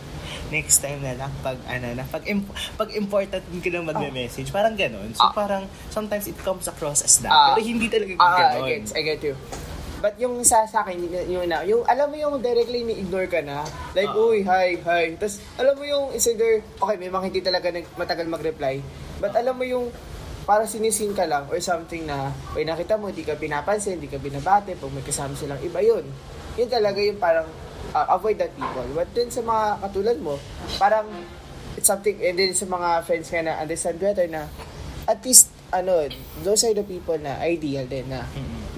Next 0.49 0.79
time 0.79 1.03
na 1.03 1.13
lang, 1.13 1.27
pag 1.39 1.59
ano 1.67 1.91
na, 1.91 2.07
pag, 2.07 2.23
imp- 2.23 2.47
pag 2.73 2.89
important 2.95 3.43
ka 3.43 3.69
lang 3.69 3.83
mag-message, 3.83 4.49
parang 4.49 4.73
ganon. 4.73 5.11
So, 5.11 5.21
Ah. 5.21 5.35
parang 5.35 5.63
sometimes 5.89 6.25
it 6.25 6.39
comes 6.39 6.65
across 6.65 7.03
as 7.03 7.19
that. 7.19 7.29
Ah. 7.29 7.51
pero 7.51 7.61
hindi 7.61 7.85
talaga 7.85 8.15
Ah, 8.17 8.55
ganon. 8.55 8.63
I 8.63 8.69
get, 8.71 8.83
I 8.95 9.01
get 9.05 9.19
you. 9.21 9.35
But 9.99 10.15
yung 10.15 10.39
sa, 10.47 10.63
sa 10.63 10.87
akin, 10.87 10.95
yung, 11.27 11.43
na, 11.43 11.59
yung 11.67 11.83
alam 11.83 12.07
mo 12.07 12.15
yung 12.15 12.39
directly 12.39 12.87
ni-ignore 12.87 13.27
ka 13.27 13.43
na, 13.43 13.67
like, 13.91 14.07
Ah. 14.07 14.15
uy, 14.15 14.47
hi, 14.47 14.79
hi. 14.79 15.11
Tapos, 15.19 15.43
alam 15.59 15.75
mo 15.75 15.83
yung 15.83 16.15
is 16.15 16.23
either, 16.23 16.63
okay, 16.79 16.95
may 16.95 17.11
mga 17.11 17.25
hindi 17.27 17.41
talaga 17.43 17.67
nag, 17.67 17.83
matagal 17.99 18.27
mag-reply. 18.31 18.79
But 19.19 19.35
alam 19.35 19.59
mo 19.59 19.67
yung, 19.67 19.91
para 20.47 20.63
sinisin 20.63 21.11
ka 21.11 21.27
lang 21.27 21.51
or 21.51 21.59
something 21.59 22.07
na, 22.07 22.31
uy, 22.55 22.63
nakita 22.63 22.95
mo, 22.95 23.11
hindi 23.11 23.27
ka 23.27 23.35
pinapansin, 23.35 23.99
hindi 23.99 24.07
ka 24.07 24.17
binabate, 24.17 24.79
pag 24.79 24.91
may 24.95 25.03
kasama 25.03 25.35
silang 25.35 25.59
iba 25.59 25.83
yun. 25.83 26.07
Yun 26.55 26.69
talaga 26.71 26.99
yung 27.03 27.19
parang, 27.19 27.47
uh, 27.91 28.07
avoid 28.15 28.39
that 28.39 28.55
people. 28.55 28.87
But 28.95 29.11
dun 29.11 29.27
sa 29.27 29.43
mga 29.43 29.83
katulad 29.83 30.17
mo, 30.23 30.39
parang, 30.79 31.11
it's 31.75 31.91
something, 31.91 32.15
and 32.23 32.39
then 32.39 32.55
sa 32.55 32.63
mga 32.65 33.03
friends 33.03 33.27
ka 33.27 33.43
na 33.43 33.59
understand 33.59 33.99
better 33.99 34.31
na, 34.31 34.47
at 35.05 35.19
least, 35.27 35.51
ano, 35.69 36.07
those 36.41 36.63
are 36.63 36.73
the 36.73 36.87
people 36.87 37.19
na 37.19 37.35
ideal 37.43 37.83
din 37.83 38.07
na 38.07 38.23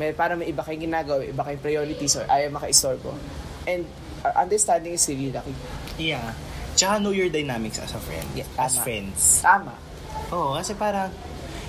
may 0.01 0.17
para 0.17 0.33
may 0.33 0.49
iba 0.49 0.65
kayong 0.65 0.89
ginagawa, 0.89 1.21
iba 1.21 1.45
kayong 1.45 1.61
priorities 1.61 2.17
or 2.17 2.25
ayaw 2.25 2.49
maka-istorbo. 2.57 3.13
And 3.69 3.85
uh, 4.25 4.33
understanding 4.33 4.97
is 4.97 5.05
really 5.05 5.29
lucky. 5.29 5.53
Yeah. 6.01 6.33
Tsaka 6.73 6.97
know 6.97 7.13
your 7.13 7.29
dynamics 7.29 7.77
as 7.77 7.93
a 7.93 8.01
friend. 8.01 8.25
Yeah, 8.33 8.49
as 8.57 8.81
friends. 8.81 9.45
Tama. 9.45 9.77
Oo, 10.33 10.57
kasi 10.57 10.73
parang 10.73 11.13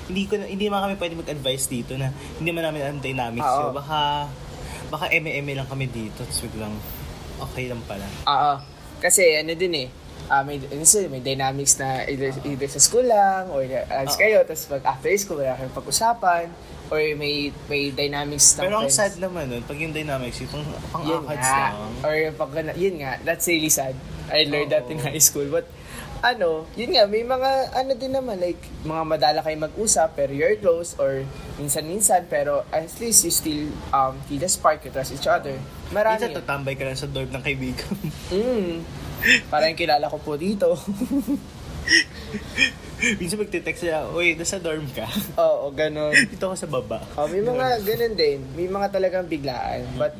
hindi 0.09 0.25
ko 0.25 0.40
hindi 0.40 0.64
naman 0.66 0.88
kami 0.88 0.95
pwede 0.97 1.14
mag-advise 1.21 1.68
dito 1.68 1.92
na 2.01 2.09
hindi 2.40 2.49
man 2.51 2.64
namin 2.73 2.81
alam 2.81 2.99
dynamics 3.05 3.45
Oo. 3.45 3.61
yun. 3.68 3.73
Baka 3.77 4.01
baka 4.88 5.05
eme-eme 5.12 5.53
lang 5.53 5.68
kami 5.68 5.92
dito 5.92 6.25
tapos 6.25 6.40
biglang 6.49 6.73
okay 7.45 7.68
lang 7.68 7.85
pala. 7.85 8.09
Oo. 8.25 8.55
Kasi 9.03 9.37
ano 9.37 9.53
din 9.53 9.73
eh, 9.77 9.88
ah 10.31 10.47
may, 10.47 10.62
minsan 10.71 11.11
may 11.11 11.21
dynamics 11.21 11.77
na 11.77 12.07
either, 12.07 12.31
either 12.47 12.68
sa 12.71 12.81
school 12.81 13.05
lang 13.05 13.51
or 13.51 13.66
alas 13.66 14.14
Oo. 14.16 14.21
kayo, 14.23 14.38
tapos 14.47 14.64
pag 14.71 14.83
after 14.97 15.11
school 15.18 15.42
wala 15.42 15.59
kayong 15.59 15.77
pag-usapan 15.77 16.47
or 16.93 17.01
may 17.17 17.49
may 17.73 17.89
dynamics 17.89 18.61
ng 18.61 18.69
Pero 18.69 18.85
ang 18.85 18.93
friends. 18.93 19.01
sad 19.01 19.15
naman 19.17 19.49
nun, 19.49 19.65
pag 19.65 19.81
yung 19.81 19.97
dynamics, 19.97 20.45
yung 20.45 20.53
pang, 20.93 21.05
yun 21.09 21.25
akads 21.25 21.49
nga. 21.49 21.57
lang. 21.73 21.93
Or 22.05 22.13
yung 22.13 22.37
pag, 22.37 22.51
yun 22.77 22.97
nga, 23.01 23.13
that's 23.25 23.49
really 23.49 23.73
sad. 23.73 23.97
I 24.29 24.45
learned 24.45 24.77
that 24.77 24.85
in 24.93 25.01
Oo. 25.01 25.09
high 25.09 25.17
school. 25.25 25.49
But, 25.49 25.65
ano, 26.21 26.69
yun 26.77 26.93
nga, 26.93 27.09
may 27.09 27.25
mga, 27.25 27.51
ano 27.73 27.97
din 27.97 28.13
naman, 28.13 28.37
like, 28.39 28.61
mga 28.85 29.03
madala 29.09 29.41
kayo 29.41 29.57
mag-usap, 29.57 30.13
pero 30.13 30.37
you're 30.37 30.61
close, 30.61 30.93
or 31.01 31.25
minsan-minsan, 31.57 32.29
pero 32.29 32.69
at 32.69 32.93
least 33.01 33.25
you 33.25 33.33
still 33.33 33.73
um, 33.91 34.21
feel 34.29 34.39
the 34.39 34.47
spark, 34.53 34.85
you 34.85 34.93
trust 34.93 35.17
each 35.17 35.27
other. 35.27 35.57
Marami. 35.91 36.21
Minsan 36.21 36.37
tatambay 36.45 36.77
ka 36.77 36.85
lang 36.85 36.97
sa 37.01 37.09
dorm 37.09 37.33
ng 37.33 37.43
kaibigan. 37.43 37.89
Mm. 38.29 38.85
Parang 39.49 39.73
kilala 39.75 40.13
ko 40.13 40.21
po 40.21 40.37
dito. 40.37 40.77
Minsan 43.21 43.38
magte-text 43.43 43.83
sila, 43.83 44.07
uy, 44.15 44.38
nasa 44.38 44.62
dorm 44.62 44.87
ka? 44.95 45.07
Oo, 45.43 45.75
ganun. 45.75 46.15
Dito 46.15 46.47
ako 46.47 46.57
sa 46.57 46.69
baba. 46.71 46.99
Oh, 47.19 47.27
may 47.27 47.43
mga 47.43 47.83
ganun 47.83 48.15
din. 48.15 48.38
May 48.55 48.69
mga 48.71 48.95
talagang 48.95 49.27
biglaan. 49.27 49.83
But, 49.99 50.15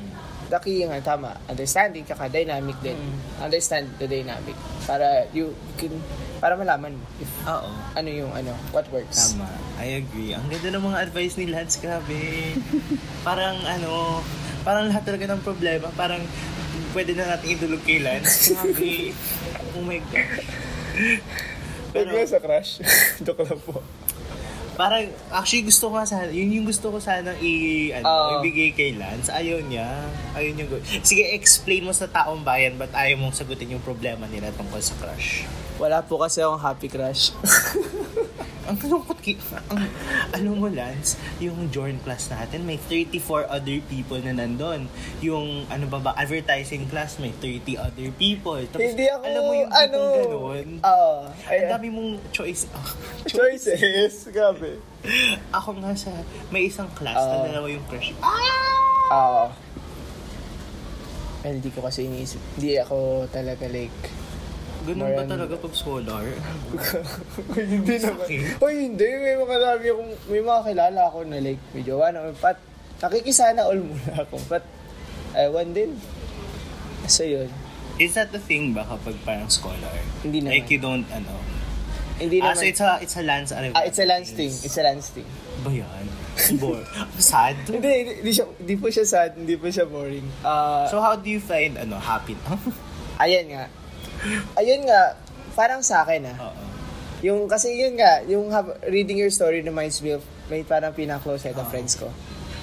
the 0.53 0.61
key 0.61 0.85
nga, 0.85 1.01
tama, 1.01 1.33
understanding, 1.49 2.05
kaka 2.05 2.29
dynamic 2.29 2.77
din. 2.85 2.99
Understand 3.41 3.89
the 3.97 4.05
dynamic. 4.05 4.53
Para 4.85 5.25
you, 5.33 5.49
you 5.49 5.75
can, 5.81 5.97
para 6.45 6.59
malaman 6.61 6.93
mo 6.93 7.05
if 7.23 7.31
Oo. 7.49 7.73
ano 7.97 8.09
yung 8.13 8.29
ano, 8.37 8.53
what 8.69 8.85
works. 8.93 9.33
Tama. 9.33 9.49
I 9.81 10.05
agree. 10.05 10.37
Ang 10.37 10.53
ganda 10.53 10.77
ng 10.77 10.85
mga 10.85 10.99
advice 11.09 11.41
ni 11.41 11.49
Lance, 11.49 11.81
grabe. 11.81 12.53
parang 13.27 13.57
ano, 13.65 14.21
parang 14.61 14.93
lahat 14.93 15.09
talaga 15.09 15.33
ng 15.33 15.41
problema, 15.41 15.89
parang 15.97 16.21
pwede 16.93 17.17
na 17.17 17.33
natin 17.33 17.57
idulog 17.57 17.81
kay 17.89 18.05
Lance. 18.05 18.53
Grabe. 18.53 19.17
oh 19.73 19.85
my 19.89 20.03
God. 20.13 20.45
Pero, 21.93 22.11
sa 22.25 22.41
crush. 22.41 22.81
Joke 23.25 23.45
lang 23.45 23.61
po. 23.61 23.81
parang, 24.73 25.05
actually 25.29 25.63
gusto 25.63 25.93
ko 25.93 26.01
sana, 26.03 26.33
yun 26.33 26.49
yung 26.51 26.65
gusto 26.65 26.89
ko 26.89 26.97
sana 26.97 27.37
i, 27.39 27.53
ano, 27.93 28.09
Oo. 28.09 28.29
ibigay 28.41 28.73
kay 28.73 28.97
Lance. 28.97 29.29
Ayaw 29.29 29.61
niya. 29.61 29.85
Ayaw 30.33 30.51
niya. 30.51 30.65
go- 30.67 30.81
Sige, 31.03 31.29
explain 31.31 31.85
mo 31.85 31.93
sa 31.93 32.09
taong 32.09 32.41
bayan 32.41 32.75
ba't 32.75 32.91
ayaw 32.91 33.21
mong 33.21 33.37
sagutin 33.37 33.69
yung 33.71 33.85
problema 33.85 34.25
nila 34.27 34.49
tungkol 34.51 34.81
sa 34.81 34.97
crush. 34.97 35.45
Wala 35.77 36.01
po 36.01 36.17
kasi 36.17 36.41
akong 36.41 36.59
happy 36.59 36.89
crush. 36.89 37.31
Ang 38.63 38.79
kalungkot 38.79 39.19
ki... 39.19 39.35
Ang, 39.69 39.91
alam 40.31 40.55
mo, 40.55 40.67
Lance, 40.67 41.15
yung 41.39 41.67
join 41.69 41.99
class 41.99 42.31
natin, 42.31 42.63
may 42.63 42.79
34 42.79 43.19
other 43.47 43.83
people 43.85 44.19
na 44.19 44.33
nandun. 44.33 44.87
Yung, 45.19 45.67
ano 45.67 45.85
ba 45.87 45.99
ba, 45.99 46.11
advertising 46.15 46.87
class, 46.87 47.19
may 47.19 47.35
30 47.35 47.75
other 47.77 48.09
people. 48.15 48.63
Tapos, 48.65 48.87
Hindi 48.87 49.11
ako, 49.11 49.23
alam 49.25 49.43
mo 49.43 49.53
yung 49.53 49.73
ano, 49.73 49.99
ganun. 50.15 50.67
Oo. 50.81 51.15
Ang 51.29 51.69
dami 51.69 51.87
mong 51.91 52.11
choice. 52.31 52.71
choices. 53.27 54.31
Grabe. 54.31 54.79
Ako 55.51 55.75
nga 55.79 55.93
sa, 55.93 56.15
may 56.49 56.71
isang 56.71 56.87
class 56.93 57.19
Ah. 57.19 57.43
na 57.43 57.51
dalawa 57.51 57.67
yung 57.67 57.83
crush. 57.87 58.15
Oo. 59.11 59.45
Well, 61.43 61.59
hindi 61.59 61.75
ko 61.75 61.83
kasi 61.83 62.07
iniisip. 62.07 62.39
Hindi 62.55 62.79
ako 62.79 63.27
talaga 63.29 63.67
like... 63.67 64.22
Ganun 64.83 65.15
ba 65.15 65.23
talaga 65.23 65.55
pag 65.55 65.75
scholar? 65.75 66.25
Uy, 67.55 67.63
hindi 67.65 67.97
naman. 68.03 68.27
Uy, 68.59 68.75
hindi. 68.91 69.09
May 69.09 69.37
mga 69.39 69.57
dami 69.57 69.85
akong, 69.89 70.13
may 70.27 70.43
mga 70.43 70.61
kilala 70.67 71.01
ako 71.07 71.19
na 71.23 71.37
like, 71.39 71.63
may 71.71 71.83
jowa 71.83 72.11
na. 72.11 72.35
Pat, 72.35 72.59
nakikisana 72.99 73.63
all 73.63 73.79
muna 73.79 74.27
ako. 74.27 74.37
But, 74.51 74.67
ewan 75.39 75.71
din. 75.71 75.95
So, 77.07 77.23
yun. 77.23 77.47
Is 77.97 78.19
that 78.19 78.35
the 78.35 78.43
thing 78.43 78.75
ba 78.75 78.83
kapag 78.83 79.15
parang 79.23 79.47
scholar? 79.47 79.95
Hindi 80.27 80.43
naman. 80.43 80.53
Like 80.59 80.71
you 80.71 80.81
don't, 80.81 81.07
ano, 81.11 81.31
Hindi 82.19 82.39
ah, 82.39 82.51
naman. 82.51 82.59
so 82.59 82.65
it's 82.67 82.83
a, 82.83 82.91
it's 83.03 83.17
a 83.19 83.25
Lance 83.25 83.51
Arevalo. 83.51 83.75
ah, 83.75 83.85
it's 83.85 83.99
a 83.99 84.07
Lance 84.07 84.31
thing. 84.31 84.51
It's 84.51 84.79
a 84.79 84.83
Lance 84.83 85.11
thing. 85.11 85.27
Ba 85.63 85.71
yan? 85.71 86.07
Bore. 86.59 86.83
Sad. 87.19 87.59
Hindi, 87.67 87.87
hindi, 87.87 88.13
hindi, 88.23 88.31
siya, 88.31 88.47
hindi 88.47 88.75
po 88.79 88.87
siya 88.91 89.05
sad, 89.05 89.31
hindi 89.35 89.55
po 89.59 89.67
siya 89.69 89.87
boring. 89.87 90.25
Ah, 90.43 90.87
So 90.87 90.99
how 90.99 91.15
do 91.15 91.27
you 91.27 91.39
find, 91.39 91.75
ano, 91.77 91.99
happy? 91.99 92.35
ayan 93.23 93.47
nga. 93.51 93.65
Ayun 94.55 94.87
nga, 94.87 95.19
parang 95.53 95.81
sa 95.81 96.03
akin 96.03 96.23
ah. 96.29 96.37
Oo. 96.43 96.63
Yung, 97.23 97.47
kasi 97.47 97.71
yun 97.73 97.95
nga, 97.95 98.19
yung 98.27 98.51
hab- 98.51 98.83
reading 98.87 99.15
your 99.15 99.31
story 99.31 99.63
reminds 99.63 100.03
me 100.03 100.11
of, 100.13 100.23
may 100.51 100.63
parang 100.63 100.91
pinaka-close 100.91 101.47
set 101.47 101.55
of 101.55 101.71
friends 101.71 101.95
ko. 101.95 102.11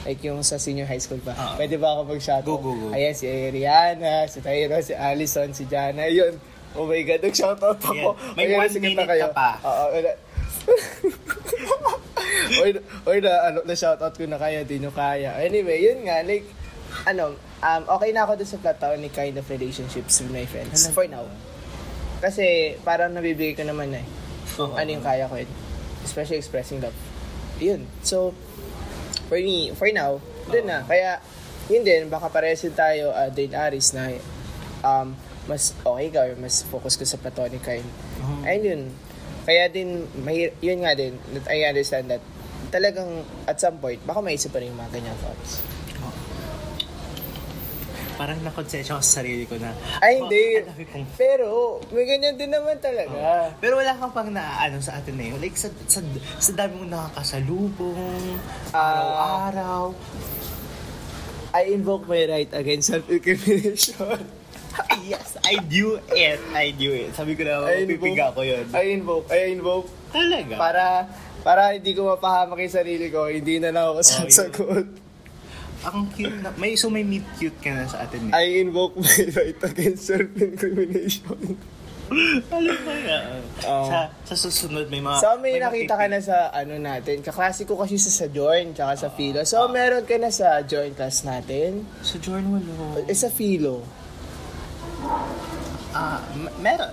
Like 0.04 0.20
yung 0.22 0.44
sa 0.44 0.56
senior 0.56 0.84
high 0.84 1.00
school 1.00 1.20
pa. 1.20 1.32
Oo. 1.32 1.56
Pwede 1.56 1.76
ba 1.76 1.96
ako 1.96 2.02
mag-shoutout? 2.12 2.44
Go, 2.46 2.58
go, 2.58 2.72
go. 2.72 2.88
Ayan, 2.92 3.16
si 3.16 3.28
Rihanna, 3.28 4.28
si 4.28 4.40
Tyro, 4.40 4.80
si 4.80 4.92
Allison, 4.92 5.52
si 5.52 5.64
Jana. 5.64 6.08
Yun. 6.08 6.36
Oh 6.76 6.86
my 6.86 7.02
God, 7.02 7.22
nag-shoutout 7.24 7.80
ako. 7.80 8.14
Yan. 8.16 8.36
May 8.36 8.46
Ayan, 8.46 8.60
one 8.60 8.70
sige 8.70 8.84
minute 8.86 9.08
ka 9.08 9.28
pa. 9.32 9.50
Oo. 9.64 9.86
wala. 9.92 10.12
or, 12.62 12.68
or 13.06 13.16
na, 13.20 13.32
ano, 13.48 13.60
na 13.64 13.74
shoutout 13.74 14.14
ko 14.14 14.24
na 14.26 14.38
kaya, 14.38 14.64
di 14.64 14.78
nyo 14.78 14.92
kaya. 14.92 15.40
Anyway, 15.40 15.82
yun 15.82 16.04
nga, 16.04 16.22
like, 16.22 16.46
ano, 17.06 17.36
um, 17.62 17.82
okay 18.00 18.10
na 18.12 18.26
ako 18.26 18.40
dun 18.40 18.50
sa 18.50 18.60
platonic 18.60 19.14
kind 19.14 19.36
of 19.38 19.46
relationships 19.50 20.20
with 20.22 20.32
my 20.32 20.46
friends. 20.46 20.88
For 20.92 21.08
now. 21.08 21.26
Kasi, 22.20 22.76
parang 22.84 23.16
nabibigay 23.16 23.56
ko 23.56 23.64
naman 23.64 23.96
na 23.96 24.04
eh. 24.04 24.08
Oo. 24.60 24.76
ano 24.76 24.90
yung 24.92 25.06
kaya 25.06 25.30
ko 25.30 25.40
eh. 25.40 25.48
Especially 26.04 26.36
expressing 26.36 26.84
love. 26.84 26.96
Yun. 27.64 27.88
So, 28.04 28.36
for 29.32 29.40
me, 29.40 29.72
for 29.76 29.88
now, 29.96 30.20
dun 30.52 30.68
na. 30.68 30.84
Kaya, 30.84 31.24
yun 31.72 31.86
din, 31.86 32.10
baka 32.12 32.28
parehas 32.28 32.66
din 32.66 32.76
tayo, 32.76 33.14
uh, 33.14 33.30
din 33.32 33.56
Aris, 33.56 33.96
na 33.96 34.12
um, 34.84 35.16
mas 35.48 35.74
okay 35.82 36.08
ka 36.14 36.20
or 36.30 36.34
mas 36.38 36.62
focus 36.68 36.94
ka 37.00 37.06
sa 37.08 37.18
platonic 37.18 37.62
kind. 37.64 37.86
Mhm. 38.20 38.42
Ayun 38.46 38.64
yun. 38.66 38.84
Kaya 39.48 39.64
din, 39.72 40.06
may, 40.22 40.52
yun 40.62 40.84
nga 40.84 40.94
din, 40.94 41.16
that 41.34 41.48
I 41.50 41.66
understand 41.66 42.12
that 42.12 42.22
talagang 42.70 43.26
at 43.50 43.58
some 43.58 43.82
point, 43.82 43.98
baka 44.06 44.22
maisip 44.22 44.54
pa 44.54 44.62
rin 44.62 44.70
yung 44.70 44.78
mga 44.78 45.02
ganyang 45.02 45.20
thoughts. 45.24 45.64
Parang 48.20 48.36
nakonsensya 48.44 48.94
ko 48.94 49.02
sa 49.02 49.24
sarili 49.24 49.48
ko 49.48 49.56
na, 49.56 49.72
Ay, 49.98 50.20
oh, 50.20 50.28
hindi. 50.28 50.60
ang 50.60 50.68
dami 50.68 50.84
kong 50.86 51.08
Pero, 51.16 51.48
may 51.90 52.04
ganyan 52.04 52.36
din 52.36 52.52
naman 52.52 52.76
talaga. 52.78 53.56
Pero 53.58 53.80
wala 53.80 53.96
kang 53.96 54.12
pang 54.12 54.28
naaano 54.28 54.84
sa 54.84 55.00
atin 55.00 55.16
na 55.16 55.24
yun. 55.24 55.40
Like, 55.40 55.56
sa, 55.56 55.72
sa, 55.88 56.04
sa 56.36 56.52
dami 56.52 56.84
mong 56.84 56.92
nakakasalubong, 56.92 58.36
Ah. 58.70 58.92
araw-araw. 59.48 59.84
I 61.50 61.72
invoke 61.72 62.06
my 62.06 62.28
right 62.28 62.52
against 62.54 62.92
self-incrimination. 62.92 64.20
yes, 65.08 65.40
I 65.42 65.58
do 65.58 65.98
it. 66.12 66.44
I 66.54 66.70
do 66.72 66.92
it. 66.92 67.16
Sabi 67.16 67.34
ko 67.34 67.42
na, 67.42 67.66
I 67.66 67.88
mapipiga 67.88 68.36
ko 68.36 68.44
yun. 68.44 68.68
I 68.70 68.94
invoke, 68.94 69.32
I 69.32 69.50
invoke 69.50 69.88
Talaga? 70.12 70.54
para 70.60 70.84
para 71.40 71.62
hindi 71.72 71.96
ko 71.96 72.06
mapahamak 72.06 72.60
yung 72.60 72.76
sarili 72.76 73.08
ko, 73.08 73.32
hindi 73.32 73.58
na 73.58 73.72
lang 73.72 73.90
ako 73.90 73.98
Oh, 73.98 74.06
sasagot. 74.06 74.86
Ang 75.80 76.12
cute 76.12 76.44
na. 76.44 76.52
May, 76.60 76.76
so 76.76 76.92
may 76.92 77.08
meet 77.08 77.24
cute 77.40 77.56
ka 77.64 77.72
na 77.72 77.88
sa 77.88 78.04
atin. 78.04 78.36
I 78.36 78.60
invoke 78.60 79.00
my 79.00 79.16
right 79.32 79.60
against 79.64 80.12
self-incrimination. 80.12 81.56
Alam 82.58 82.78
mo 82.82 82.94
yan. 83.06 83.46
Oo. 83.70 83.86
sa, 83.86 84.10
sa 84.26 84.36
susunod 84.36 84.90
may 84.90 84.98
mga... 84.98 85.22
So, 85.22 85.38
may 85.38 85.62
nakita 85.62 85.94
ka 85.94 86.10
na 86.10 86.20
sa 86.20 86.50
ano 86.50 86.76
natin. 86.82 87.22
Kaklase 87.22 87.64
ko 87.64 87.78
kasi 87.78 88.02
sa, 88.02 88.10
sa 88.10 88.26
join, 88.26 88.74
tsaka 88.74 88.98
sa 88.98 89.10
philo. 89.14 89.46
So, 89.46 89.70
meron 89.70 90.04
ka 90.04 90.18
na 90.18 90.34
sa 90.34 90.66
join 90.66 90.98
class 90.98 91.22
natin. 91.22 91.86
Sa 92.02 92.18
Jorn 92.18 92.50
walo. 92.50 93.06
Eh, 93.06 93.14
sa 93.14 93.30
philo. 93.30 93.86
Ah, 95.94 96.22
m- 96.34 96.54
meron. 96.60 96.92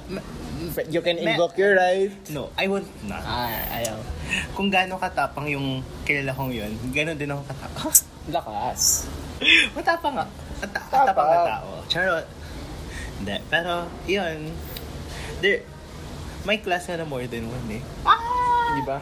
M- 0.77 0.89
You 0.89 1.01
can 1.01 1.17
invoke 1.17 1.57
your 1.57 1.73
right. 1.73 2.13
No, 2.29 2.53
I 2.55 2.69
won't 2.69 2.87
not. 3.05 3.23
Ah, 3.23 3.49
ayaw. 3.73 3.97
Kung 4.53 4.69
gaano 4.69 4.97
katapang 4.97 5.49
yung 5.49 5.81
kilala 6.03 6.31
kong 6.31 6.53
yun, 6.53 6.73
gano'n 6.91 7.17
din 7.17 7.31
ako 7.31 7.43
katapang. 7.47 7.95
Lakas. 8.35 9.07
Matapang 9.73 10.15
nga. 10.15 10.27
At, 10.59 10.69
Tapang. 10.69 11.05
katapang 11.07 11.29
na 11.29 11.39
tao. 11.47 11.69
Charot. 11.87 12.27
Hindi. 13.17 13.37
Pero, 13.47 13.73
yun. 14.05 14.51
There, 15.39 15.63
may 16.43 16.59
class 16.59 16.89
na 16.89 17.03
more 17.03 17.25
than 17.27 17.47
one 17.47 17.69
eh. 17.71 17.83
Di 18.77 18.83
ba? 18.85 18.99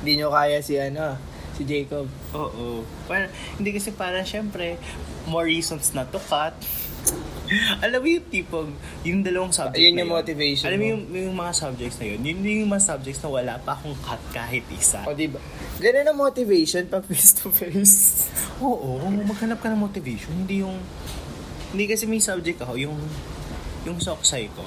Hindi 0.00 0.12
nyo 0.18 0.30
kaya 0.30 0.58
si 0.60 0.76
ano, 0.76 1.18
si 1.52 1.62
Jacob. 1.62 2.06
Oo. 2.32 2.82
Parang, 3.06 3.28
hindi 3.56 3.70
kasi 3.70 3.90
parang 3.90 4.22
syempre, 4.22 4.78
more 5.26 5.44
reasons 5.44 5.92
not 5.92 6.08
to 6.08 6.20
cut. 6.22 6.54
Alam 7.84 7.98
mo 8.02 8.08
yung 8.10 8.26
tipong, 8.26 8.70
yung 9.06 9.20
dalawang 9.22 9.54
subject 9.54 9.82
Yun 9.82 9.94
na 9.94 10.02
yung 10.02 10.14
motivation 10.18 10.66
Alam 10.66 10.78
mo 10.82 10.86
yung, 10.90 11.02
yung 11.14 11.36
mga 11.36 11.52
subjects 11.54 11.96
na 12.02 12.06
yun, 12.10 12.20
yun 12.22 12.38
yung 12.66 12.70
mga 12.70 12.84
subjects 12.84 13.20
na 13.22 13.30
wala 13.30 13.54
pa 13.62 13.78
akong 13.78 13.96
cut 14.02 14.22
kahit 14.34 14.66
isa. 14.74 15.06
O, 15.06 15.14
di 15.14 15.30
ba? 15.30 15.38
Ganun 15.78 16.06
ang 16.10 16.18
motivation 16.18 16.82
pag 16.90 17.06
face 17.06 17.38
to 17.38 17.48
face. 17.54 18.26
Oo, 18.64 18.98
maghanap 19.10 19.62
ka 19.62 19.70
ng 19.70 19.80
motivation. 19.80 20.32
Hindi 20.34 20.64
yung... 20.66 20.76
Hindi 21.70 21.84
kasi 21.86 22.08
may 22.08 22.22
subject 22.22 22.62
ako, 22.62 22.74
yung... 22.80 22.98
Yung 23.86 24.02
soksay 24.02 24.50
ko. 24.50 24.66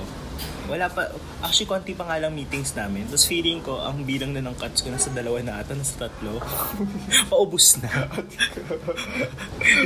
Wala 0.70 0.86
pa... 0.88 1.10
Actually, 1.42 1.66
konti 1.68 1.92
pa 1.94 2.06
nga 2.06 2.18
lang 2.18 2.32
meetings 2.32 2.72
namin. 2.72 3.10
Tapos 3.10 3.26
feeling 3.26 3.60
ko, 3.60 3.82
ang 3.82 4.06
bilang 4.06 4.32
na 4.32 4.40
ng 4.40 4.54
cuts 4.54 4.82
ko 4.82 4.90
nasa 4.90 5.10
dalawa 5.10 5.42
na 5.42 5.58
ata, 5.58 5.74
nasa 5.74 6.06
tatlo. 6.06 6.38
Paubos 7.32 7.82
na. 7.82 7.90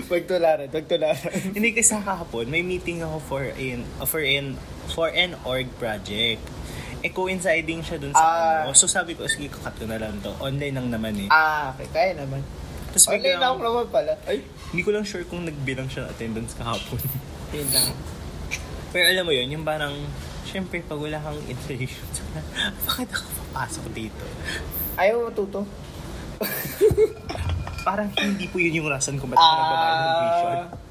Pagtularan, 0.05 0.67
pagtularan. 0.69 1.31
Hindi 1.55 1.71
kasi 1.71 1.95
kahapon, 1.95 2.47
may 2.47 2.61
meeting 2.61 3.01
ako 3.01 3.17
for 3.23 3.43
an 3.47 3.79
for 4.05 4.21
an 4.21 4.59
for 4.91 5.07
an 5.09 5.39
org 5.43 5.67
project. 5.79 6.41
Eh, 7.03 7.11
coinciding 7.11 7.83
siya 7.83 7.99
dun 7.99 8.15
sa 8.15 8.23
Ah. 8.23 8.63
ano. 8.63 8.71
So, 8.71 8.87
sabi 8.87 9.11
ko, 9.11 9.27
sige, 9.27 9.51
kakat 9.51 9.75
ko 9.75 9.85
na 9.91 9.99
lang 9.99 10.23
to. 10.23 10.31
Online 10.39 10.71
lang 10.71 10.87
naman 10.87 11.13
eh. 11.19 11.27
Ah, 11.27 11.75
okay. 11.75 11.87
Kaya 11.91 12.15
naman. 12.15 12.39
Tapos 12.95 13.11
na 13.11 13.51
ako 13.51 13.59
naman 13.59 13.85
pala. 13.91 14.13
Ay, 14.23 14.39
hindi 14.71 14.81
ko 14.85 14.95
lang 14.95 15.03
sure 15.03 15.27
kung 15.27 15.43
nagbilang 15.43 15.91
siya 15.91 16.07
ng 16.07 16.09
attendance 16.15 16.55
kahapon. 16.55 17.01
yun 17.51 17.67
lang. 17.75 17.91
Pero 18.95 19.05
alam 19.09 19.25
mo 19.25 19.33
yun, 19.35 19.49
yung 19.51 19.65
parang, 19.67 19.91
syempre, 20.53 20.85
pag 20.85 21.01
wala 21.01 21.17
kang 21.17 21.41
information, 21.49 22.05
bakit 22.85 23.09
ako 23.09 23.25
papasok 23.25 23.85
dito? 23.97 24.23
Ayaw 25.01 25.25
matuto? 25.25 25.65
Parang 27.87 28.07
hindi 28.21 28.45
po 28.47 28.61
yun 28.61 28.85
yung 28.85 28.87
rason 28.93 29.17
kung 29.17 29.33
ba't 29.33 29.41
ako 29.41 29.53
nagbabayad 29.57 29.97
ng 29.97 30.13
tuition. 30.13 30.61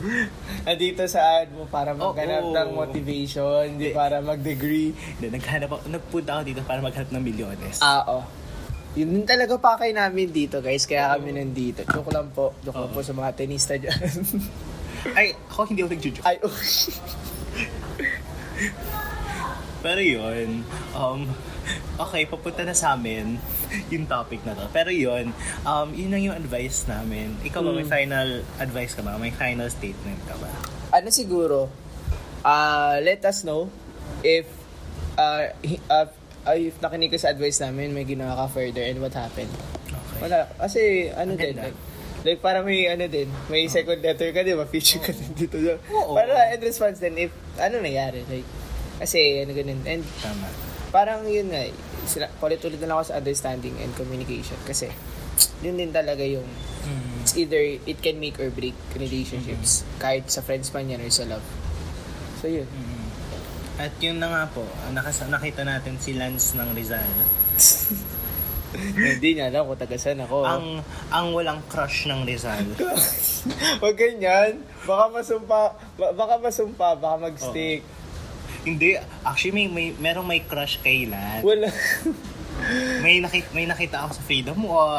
Ah, 0.00 0.72
Andito 0.72 1.04
sa 1.04 1.44
ad 1.44 1.52
mo 1.52 1.68
para 1.68 1.92
maghanap 1.92 2.48
Oo. 2.48 2.56
ng 2.56 2.68
motivation, 2.72 3.68
hindi 3.68 3.92
para 3.92 4.24
mag-degree. 4.24 4.96
Hindi, 4.96 5.28
naghanap 5.36 5.68
ako, 5.76 5.92
nagpunta 5.92 6.40
ako 6.40 6.42
dito 6.48 6.64
para 6.64 6.80
maghanap 6.80 7.12
ng 7.12 7.20
milyones. 7.20 7.84
Ah, 7.84 8.00
oh. 8.08 8.24
Yun 8.96 9.12
din 9.12 9.24
talaga 9.28 9.60
pa 9.60 9.76
kay 9.76 9.92
namin 9.92 10.32
dito, 10.32 10.64
guys. 10.64 10.88
Kaya 10.88 11.12
kami 11.20 11.36
nandito. 11.36 11.84
Joke 11.84 12.16
lang 12.16 12.32
po. 12.32 12.56
Joke 12.64 12.80
lang 12.80 12.88
Oo. 12.88 12.96
po 12.96 13.04
sa 13.04 13.12
mga 13.12 13.30
tenista 13.36 13.76
dyan. 13.76 14.00
Ay, 15.12 15.36
ako 15.52 15.68
hindi 15.68 15.84
ako 15.84 15.90
nagjujuk. 15.92 16.24
Ay, 16.24 16.36
oh. 16.40 16.54
Pero 19.80 19.98
yun, 19.98 20.60
um, 20.92 21.24
okay, 22.04 22.24
papunta 22.24 22.62
na 22.62 22.72
sa 22.72 22.94
amin 22.94 23.40
yung 23.92 24.04
topic 24.04 24.44
na 24.44 24.52
to. 24.52 24.68
Pero 24.70 24.88
yun, 24.88 25.32
um, 25.62 25.88
yun 25.90 26.08
lang 26.08 26.22
yung 26.22 26.36
advice 26.36 26.84
namin. 26.84 27.32
Ikaw 27.40 27.60
ba 27.60 27.72
may 27.72 27.82
Mm. 27.82 27.92
final 27.92 28.28
advice 28.58 28.92
ka 28.92 29.00
ba? 29.00 29.16
May 29.16 29.30
final 29.30 29.68
statement 29.68 30.20
ka 30.24 30.36
ba? 30.36 30.50
ano 30.90 31.06
siguro, 31.08 31.70
uh, 32.42 32.98
let 32.98 33.22
us 33.22 33.46
know 33.46 33.70
if 34.20 34.42
uh, 35.14 35.46
uh, 35.86 36.06
if 36.50 36.74
nakinig 36.80 37.08
ka 37.08 37.16
sa 37.16 37.30
advice 37.30 37.60
namin, 37.60 37.92
may 37.92 38.02
ginawa 38.02 38.34
ka 38.34 38.46
further 38.50 38.82
and 38.82 38.98
what 38.98 39.12
happened. 39.12 39.52
Okay. 39.86 40.18
Wala. 40.20 40.50
Kasi, 40.58 40.80
ano 41.12 41.36
din, 41.36 41.54
like, 41.54 41.78
like 42.24 42.40
para 42.40 42.60
may, 42.60 42.88
ano 42.88 43.06
din, 43.06 43.30
may 43.46 43.68
second 43.68 44.02
letter 44.02 44.34
ka, 44.34 44.42
di 44.42 44.56
ba? 44.56 44.66
Feature 44.66 44.98
ka 45.00 45.12
din 45.12 45.30
dito. 45.36 45.56
Oo. 45.94 46.16
Para 46.16 46.50
in 46.50 46.60
response 46.60 46.98
din, 46.98 47.14
if, 47.20 47.32
ano 47.54 47.78
nangyari, 47.78 48.26
like, 48.26 48.48
kasi, 49.00 49.40
ano 49.40 49.56
ganun. 49.56 49.80
And, 49.88 50.04
Tama. 50.20 50.46
parang 50.92 51.24
yun 51.24 51.48
nga, 51.48 51.64
sila, 52.04 52.28
ulit-ulit 52.44 52.76
na 52.84 52.92
lang 52.92 52.96
ako 53.00 53.06
sa 53.10 53.16
understanding 53.16 53.74
and 53.80 53.96
communication. 53.96 54.60
Kasi, 54.68 54.92
yun 55.64 55.80
din 55.80 55.88
talaga 55.90 56.20
yung, 56.20 56.44
it's 57.24 57.32
either, 57.32 57.60
it 57.60 57.98
can 58.04 58.20
make 58.20 58.36
or 58.36 58.52
break 58.52 58.76
relationships. 59.00 59.88
Kahit 59.96 60.28
sa 60.28 60.44
friends 60.44 60.68
man 60.76 60.92
yan 60.92 61.00
or 61.00 61.08
sa 61.08 61.24
love. 61.24 61.44
So, 62.44 62.52
yun. 62.52 62.68
Mm. 62.68 63.00
At 63.80 63.96
yun 63.96 64.20
na 64.20 64.28
nga 64.28 64.44
po, 64.52 64.68
nakas- 64.92 65.24
nakita 65.24 65.64
natin 65.64 65.96
si 65.96 66.12
Lance 66.12 66.52
ng 66.52 66.76
Rizal. 66.76 67.08
Hindi 68.70 69.34
niya 69.34 69.50
alam 69.50 69.66
kung 69.66 69.80
taga 69.80 69.98
saan 69.98 70.22
ako. 70.22 70.46
Ang 70.46 70.78
ang 71.10 71.26
walang 71.34 71.58
crush 71.66 72.06
ng 72.06 72.22
Rizal. 72.22 72.62
Huwag 73.82 73.96
ganyan. 73.98 74.62
Baka 74.86 75.10
masumpa, 75.10 75.74
ba- 75.98 76.14
baka 76.14 76.34
masumpa, 76.38 76.94
baka 77.00 77.16
mag-stick. 77.18 77.82
Hindi, 78.62 78.94
actually 79.22 79.52
may 79.52 79.66
may 79.66 79.86
merong 79.94 80.24
may 80.24 80.40
crush 80.42 80.76
kay 80.78 81.04
Lance. 81.04 81.40
Wala. 81.42 81.68
May 83.00 83.18
nakita 83.18 83.48
may 83.50 83.64
nakita 83.64 84.04
ako 84.04 84.10
sa 84.12 84.22
Freedom 84.22 84.58
Wall. 84.60 84.92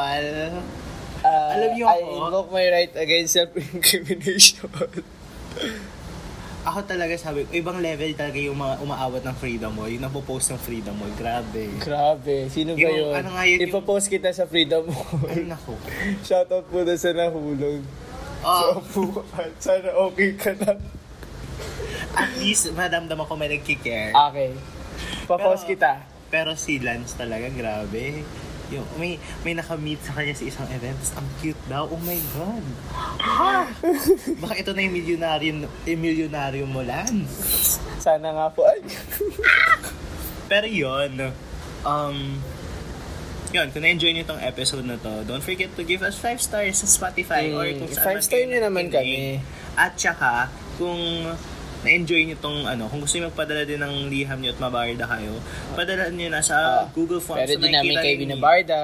Ah, 1.22 1.54
Alam 1.54 1.70
niyo 1.72 1.86
I 1.86 2.02
ako? 2.02 2.10
invoke 2.20 2.50
my 2.50 2.66
right 2.68 2.94
against 2.96 3.38
self-incrimination. 3.38 4.66
ako 6.62 6.80
talaga 6.84 7.14
sabi, 7.16 7.46
ibang 7.52 7.78
level 7.78 8.10
talaga 8.14 8.38
yung 8.38 8.54
mga 8.56 8.76
umaawat 8.80 9.22
ng 9.24 9.36
freedom 9.36 9.70
mo, 9.72 9.86
yung 9.86 9.98
napopost 10.00 10.50
ng 10.50 10.58
freedom 10.58 10.94
mo, 10.94 11.10
grabe. 11.12 11.74
Grabe, 11.78 12.50
sino 12.50 12.74
ba 12.74 12.80
Yung 12.80 12.98
yun? 13.00 13.14
ano 13.16 13.30
nga 13.34 13.44
yun, 13.44 13.58
yung- 13.60 13.70
Ipapost 13.72 14.06
kita 14.08 14.30
sa 14.30 14.46
Freedom 14.46 14.86
mo. 14.86 14.98
Ay, 15.26 15.42
nako. 15.44 15.74
Shoutout 16.22 16.66
po 16.66 16.82
na 16.82 16.94
sa 16.94 17.10
nahulog. 17.12 17.82
Oh, 18.42 18.78
So, 18.84 19.26
sana 19.64 19.90
okay 20.04 20.34
ka 20.34 20.54
na. 20.56 20.78
At 22.14 22.32
least, 22.38 22.72
madamdam 22.72 23.20
ako 23.20 23.34
may 23.36 23.50
nagkikare. 23.50 24.12
Okay. 24.32 24.52
Papost 25.26 25.64
Pero- 25.64 25.72
kita. 25.72 25.92
Pero 26.28 26.56
si 26.56 26.80
Lance 26.80 27.14
talaga, 27.14 27.52
grabe. 27.52 28.24
Yung, 28.72 28.88
may, 28.96 29.20
may 29.44 29.52
nakamit 29.52 30.00
sa 30.00 30.16
kanya 30.16 30.32
sa 30.32 30.48
isang 30.48 30.64
event, 30.72 30.96
tapos 30.96 31.20
ang 31.20 31.28
cute 31.44 31.64
daw. 31.68 31.84
Oh 31.86 32.00
my 32.00 32.16
God. 32.32 32.64
Baka 34.40 34.54
ito 34.56 34.72
na 34.72 34.80
yung 34.80 34.96
milyonaryo, 34.96 35.52
yung 35.84 36.02
milyonaryo 36.02 36.64
mo, 36.64 36.80
Lance. 36.80 37.84
Sana 38.00 38.32
nga 38.32 38.48
po. 38.48 38.64
Ay. 38.64 38.80
Pero 40.48 40.68
yun, 40.68 41.36
um, 41.84 42.18
yun, 43.52 43.68
kung 43.70 43.84
na-enjoy 43.84 44.16
niyo 44.16 44.24
tong 44.24 44.40
episode 44.40 44.88
na 44.88 44.96
to, 44.96 45.28
don't 45.28 45.44
forget 45.44 45.68
to 45.76 45.84
give 45.84 46.00
us 46.00 46.16
5 46.16 46.40
stars 46.40 46.80
sa 46.80 46.88
Spotify 46.88 47.52
Mm, 47.52 47.56
or 47.56 47.66
kung 47.76 47.92
saan 47.92 48.06
five 48.08 48.16
man 48.16 48.24
star 48.24 48.32
kayo 48.34 48.44
nyo 48.48 48.60
naman 48.64 48.84
nakikinig. 48.88 49.44
At 49.76 49.94
saka, 49.96 50.48
kung 50.76 51.00
na-enjoy 51.82 52.22
niyo 52.24 52.38
tong 52.38 52.64
ano, 52.64 52.86
kung 52.86 53.02
gusto 53.02 53.18
niyo 53.18 53.30
magpadala 53.30 53.66
din 53.66 53.78
ng 53.78 54.08
liham 54.08 54.38
niyo 54.38 54.54
at 54.54 54.60
mabarda 54.60 55.06
kayo, 55.08 55.34
padala 55.74 56.10
niyo 56.10 56.30
na 56.30 56.40
sa 56.40 56.86
Ah, 56.86 56.90
Google 56.92 57.18
Forms. 57.18 57.42
Pero 57.42 57.58
na 57.58 57.66
di 57.66 57.72
namin 57.72 57.96
kayo 57.98 58.16
binabarda. 58.18 58.82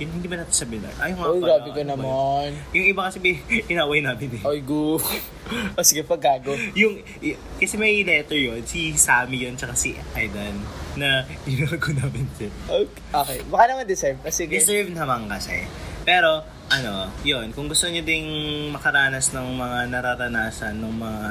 Yun, 0.00 0.08
hindi 0.18 0.26
ba 0.26 0.34
natin 0.34 0.50
sabihin 0.56 0.82
na? 0.82 0.90
Ay, 0.98 1.14
nga 1.14 1.22
pala, 1.22 1.38
grabe 1.38 1.68
ka 1.70 1.80
ano 1.80 1.90
naman. 1.94 2.48
Yung 2.74 2.86
iba 2.90 3.00
kasi 3.06 3.18
inaway 3.72 4.02
namin 4.02 4.34
eh. 4.34 4.42
Oy, 4.42 4.58
gu. 4.58 4.98
o 5.78 5.82
sige, 5.84 6.02
pag 6.02 6.18
gago. 6.18 6.54
Yung, 6.74 6.98
y- 7.22 7.38
kasi 7.60 7.78
may 7.78 8.02
letter 8.02 8.34
yon 8.34 8.62
si 8.64 8.94
Sammy 8.94 9.46
yun, 9.46 9.54
tsaka 9.54 9.78
si 9.78 9.94
Aidan, 10.16 10.58
na 10.96 11.22
ginago 11.46 11.90
namin 11.92 12.26
sila. 12.34 12.50
Okay. 12.66 13.02
okay. 13.14 13.38
Baka 13.46 13.64
naman 13.68 13.84
deserve. 13.86 14.18
Sige. 14.30 14.58
Deserve 14.58 14.90
naman 14.90 15.30
kasi. 15.30 15.70
Pero, 16.02 16.42
ano, 16.68 17.10
yun, 17.26 17.50
kung 17.50 17.66
gusto 17.66 17.88
nyo 17.88 18.02
ding 18.04 18.26
makaranas 18.70 19.34
ng 19.34 19.48
mga 19.58 19.78
nararanasan 19.90 20.78
ng 20.78 20.94
mga 20.94 21.22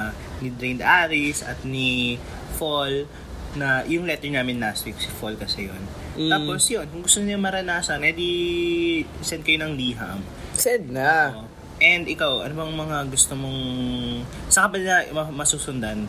ni 0.43 0.49
Drained 0.55 0.83
Aris 0.83 1.45
at 1.45 1.61
ni 1.63 2.19
Fall, 2.59 3.07
na 3.51 3.83
yung 3.83 4.07
letter 4.07 4.31
namin 4.31 4.63
last 4.63 4.87
week, 4.87 4.95
si 4.95 5.11
Fall 5.11 5.35
kasi 5.35 5.67
yun. 5.67 5.83
Mm. 6.15 6.31
Tapos 6.31 6.61
yun, 6.71 6.87
kung 6.87 7.03
gusto 7.03 7.19
niyo 7.19 7.35
maranasan, 7.39 8.03
edi 8.03 9.03
send 9.19 9.43
kayo 9.43 9.63
ng 9.67 9.75
liham. 9.75 10.23
Send 10.55 10.91
na. 10.91 11.35
Oo. 11.35 11.47
And 11.81 12.05
ikaw, 12.05 12.45
ano 12.45 12.53
bang 12.53 12.77
mga 12.77 12.97
gusto 13.09 13.33
mong... 13.33 13.59
Saan 14.53 14.69
ka 14.69 14.77
ba 14.77 14.77
na 14.77 15.01
ma- 15.17 15.33
masusundan? 15.33 16.05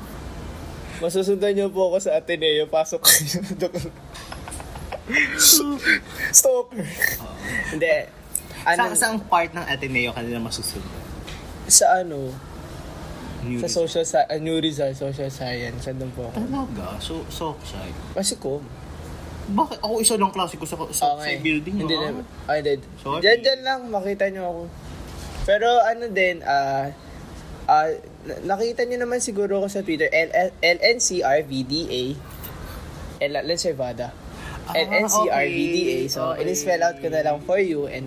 Masusundan 1.00 1.56
niyo 1.56 1.72
po 1.72 1.88
ako 1.88 2.04
sa 2.04 2.20
Ateneo. 2.20 2.68
Pasok 2.68 3.00
kayo. 3.00 3.40
Stalker. 6.36 6.84
Hindi. 7.72 8.21
Ano? 8.62 8.94
Sa, 8.94 9.08
saang 9.08 9.18
part 9.26 9.50
ng 9.50 9.64
Ateneo 9.66 10.14
ka 10.14 10.22
nila 10.22 10.38
masusundan? 10.38 11.02
sa 11.66 12.02
ano? 12.02 12.30
New 13.42 13.58
Sa 13.58 13.66
social 13.66 14.06
sa 14.06 14.22
uh, 14.30 14.38
New 14.38 14.62
Rizal, 14.62 14.94
social 14.94 15.26
science. 15.26 15.90
Andun 15.90 16.14
po 16.14 16.30
ako. 16.30 16.38
Talaga? 16.46 16.86
So, 17.02 17.26
so 17.26 17.58
side. 17.66 17.94
Kasi 18.14 18.38
ko. 18.38 18.62
Bakit? 19.50 19.82
Ako 19.82 19.98
isa 19.98 20.14
lang 20.14 20.30
klase 20.30 20.54
ko 20.54 20.62
sa, 20.62 20.78
sa, 20.94 21.18
sa 21.18 21.30
building. 21.42 21.74
Hindi 21.82 21.94
ah. 21.98 22.14
na. 22.14 22.22
Ay. 22.46 22.78
Sorry. 23.02 23.18
Diyan, 23.18 23.38
diyan 23.42 23.60
lang. 23.66 23.80
Makita 23.90 24.30
niyo 24.30 24.42
ako. 24.46 24.62
Pero 25.42 25.66
ano 25.82 26.06
din, 26.06 26.38
ah, 26.46 26.94
ah, 27.66 27.90
na- 28.22 28.54
nakita 28.54 28.86
niyo 28.86 29.02
naman 29.02 29.18
siguro 29.18 29.58
ako 29.58 29.66
sa 29.74 29.82
Twitter, 29.82 30.06
L- 30.06 30.54
LNCRVDA. 30.62 32.14
L 33.26 33.34
Lencervada. 33.42 34.14
Ah, 34.70 34.78
LNCRVDA. 34.78 36.06
okay. 36.06 36.06
So, 36.06 36.30
Okay. 36.30 36.46
in-spell 36.46 36.82
out 36.86 37.02
ko 37.02 37.10
na 37.10 37.26
lang 37.26 37.42
for 37.42 37.58
you 37.58 37.90
and 37.90 38.06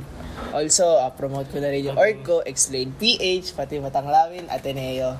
also, 0.51 0.99
ah, 0.99 1.11
promote 1.11 1.51
ko 1.51 1.59
na 1.59 1.71
rin 1.71 1.87
yung 1.87 1.97
org 1.99 2.23
ko, 2.23 2.41
Explain 2.43 2.91
PH, 2.95 3.55
pati 3.55 3.79
Matanglawin, 3.79 4.47
Ateneo. 4.47 5.19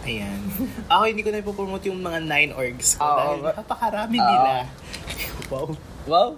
Ayan. 0.00 0.40
Ako 0.88 1.02
hindi 1.04 1.20
ko 1.20 1.30
na 1.30 1.44
ipopromote 1.44 1.92
yung 1.92 2.00
mga 2.00 2.24
nine 2.24 2.52
orgs 2.56 2.96
ko 2.96 3.04
Oo, 3.04 3.16
dahil 3.20 3.38
napakarami 3.52 4.16
Oo. 4.16 4.26
nila. 4.26 4.52
wow. 5.52 5.68
Wow! 6.08 6.28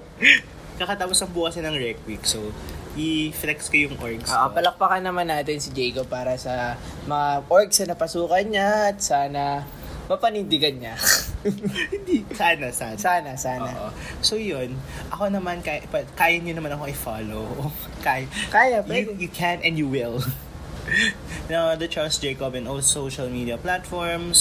Kakatapos 0.75 1.23
ang 1.23 1.31
bukas 1.31 1.55
ng 1.63 1.79
rec 1.79 2.03
week. 2.03 2.27
So, 2.27 2.51
i-flex 2.99 3.71
ko 3.73 3.77
yung 3.89 3.97
orgs 4.03 4.29
ko. 4.29 4.53
palakpakan 4.53 5.01
naman 5.01 5.31
natin 5.31 5.57
si 5.63 5.73
Jacob 5.73 6.11
para 6.11 6.37
sa 6.37 6.77
mga 7.07 7.47
orgs 7.49 7.77
na 7.81 7.97
napasukan 7.97 8.45
niya 8.45 8.93
at 8.93 8.99
sana 9.01 9.65
mapanindigan 10.09 10.75
niya. 10.79 10.95
Hindi. 11.95 12.23
Sana, 12.35 12.71
sana. 12.71 12.97
sana, 12.99 13.31
sana. 13.38 13.71
Oo. 13.71 13.88
So 14.23 14.38
yun, 14.38 14.75
ako 15.11 15.31
naman, 15.31 15.62
kaya, 15.62 15.83
kaya 16.15 16.38
nyo 16.38 16.55
naman 16.55 16.75
ako 16.75 16.85
i-follow. 16.91 17.47
kaya, 18.07 18.27
Kaya, 18.51 18.83
you, 18.83 18.88
pwede. 18.88 19.11
you 19.19 19.31
can 19.31 19.59
and 19.62 19.75
you 19.79 19.87
will. 19.87 20.23
no, 21.53 21.75
the 21.79 21.87
Charles 21.87 22.19
Jacob 22.19 22.55
in 22.55 22.67
all 22.67 22.83
social 22.83 23.31
media 23.31 23.59
platforms. 23.59 24.41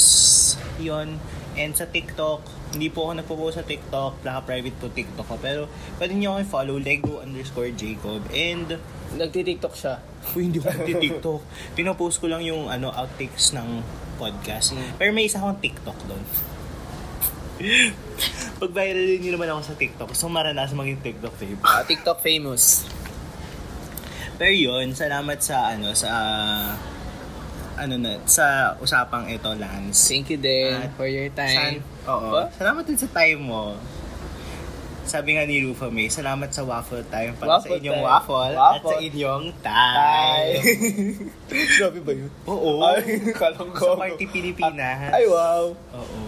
Yun. 0.82 1.22
And 1.52 1.76
sa 1.76 1.84
TikTok, 1.84 2.48
hindi 2.72 2.88
po 2.88 3.12
ako 3.12 3.14
nagpo-post 3.20 3.56
sa 3.60 3.66
TikTok. 3.68 4.24
Naka-private 4.24 4.76
po 4.80 4.88
TikTok 4.88 5.28
ko. 5.28 5.36
Pero 5.38 5.62
pwede 6.00 6.16
nyo 6.16 6.38
ako 6.38 6.40
i-follow, 6.48 6.78
Lego 6.80 7.20
underscore 7.20 7.76
Jacob. 7.76 8.24
And, 8.32 8.80
Nagti-tiktok 9.12 9.76
siya. 9.76 10.00
Uy, 10.36 10.50
hindi 10.50 10.58
ko 10.62 10.70
nagti-TikTok. 10.70 11.42
Pinopost 11.78 12.18
ko 12.22 12.30
lang 12.30 12.42
yung 12.46 12.70
ano 12.70 12.94
outtakes 12.94 13.54
ng 13.58 13.82
podcast. 14.16 14.78
Mm. 14.78 14.92
Pero 15.02 15.10
may 15.12 15.26
isa 15.26 15.42
akong 15.42 15.60
TikTok 15.60 15.98
doon. 16.06 16.24
Pag 18.62 18.72
viral 18.74 19.18
nyo 19.22 19.32
naman 19.34 19.48
ako 19.54 19.62
sa 19.66 19.76
TikTok, 19.78 20.08
gusto 20.14 20.24
kong 20.30 20.36
maranasan 20.38 20.78
maging 20.78 21.02
TikTok 21.02 21.34
babe. 21.38 21.62
Ah, 21.62 21.82
TikTok 21.86 22.22
famous. 22.22 22.86
Pero 24.42 24.54
yun, 24.54 24.98
salamat 24.98 25.38
sa 25.42 25.74
ano, 25.78 25.94
sa 25.94 26.10
ano 27.78 27.94
na, 27.98 28.22
sa 28.26 28.78
usapang 28.78 29.30
ito, 29.30 29.50
Lance. 29.58 30.10
Thank 30.10 30.34
you 30.34 30.40
din 30.42 30.74
At 30.74 30.94
for 30.98 31.10
your 31.10 31.30
San, 31.34 31.82
time. 31.82 31.82
oo. 32.06 32.30
What? 32.34 32.54
Salamat 32.58 32.84
din 32.86 32.98
sa 32.98 33.10
time 33.10 33.42
mo. 33.42 33.78
Sabi 35.02 35.34
nga 35.34 35.44
ni 35.44 35.60
Rufa 35.62 35.90
May, 35.90 36.08
salamat 36.08 36.48
sa 36.50 36.62
waffle 36.62 37.02
time 37.10 37.34
para 37.36 37.58
sa 37.58 37.68
Waffle 37.68 37.78
inyong 37.82 38.00
time. 38.00 38.06
waffle, 38.06 38.54
at 38.54 38.54
sa 38.54 38.62
Waffle. 38.88 39.02
inyong 39.02 39.46
Bye! 39.60 39.66
time. 39.66 40.62
Grabe 41.76 42.00
ba 42.00 42.12
yun? 42.14 42.32
Oo. 42.46 42.72
Ay, 42.86 43.02
kalang 43.42 43.72
ko. 43.74 43.86
Sa 43.92 44.00
Party 44.00 44.26
Pilipinas. 44.30 45.12
Ay, 45.12 45.26
wow. 45.26 45.74
Oo. 45.74 46.20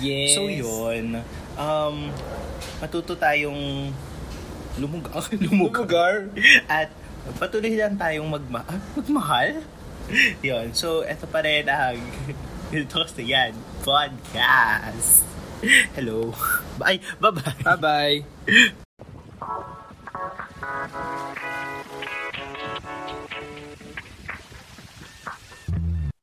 Yes. 0.00 0.34
So 0.34 0.48
yun, 0.48 1.22
um, 1.54 1.96
matuto 2.78 3.14
tayong 3.14 3.92
lumugar. 4.76 5.22
lumugar. 5.46 6.14
At 6.66 6.90
patuloy 7.38 7.76
lang 7.76 7.94
tayong 7.94 8.26
magma 8.26 8.64
ah, 8.64 8.80
magmahal. 8.96 9.62
yun. 10.42 10.74
So, 10.74 11.06
eto 11.06 11.30
pa 11.30 11.38
rin 11.40 11.70
ang 11.70 11.94
kasi 12.70 13.22
yan, 13.22 13.54
podcast. 13.86 15.29
Hello. 15.94 16.34
Bye. 16.78 17.00
Bye-bye. 17.20 17.62
Bye-bye. 17.64 18.24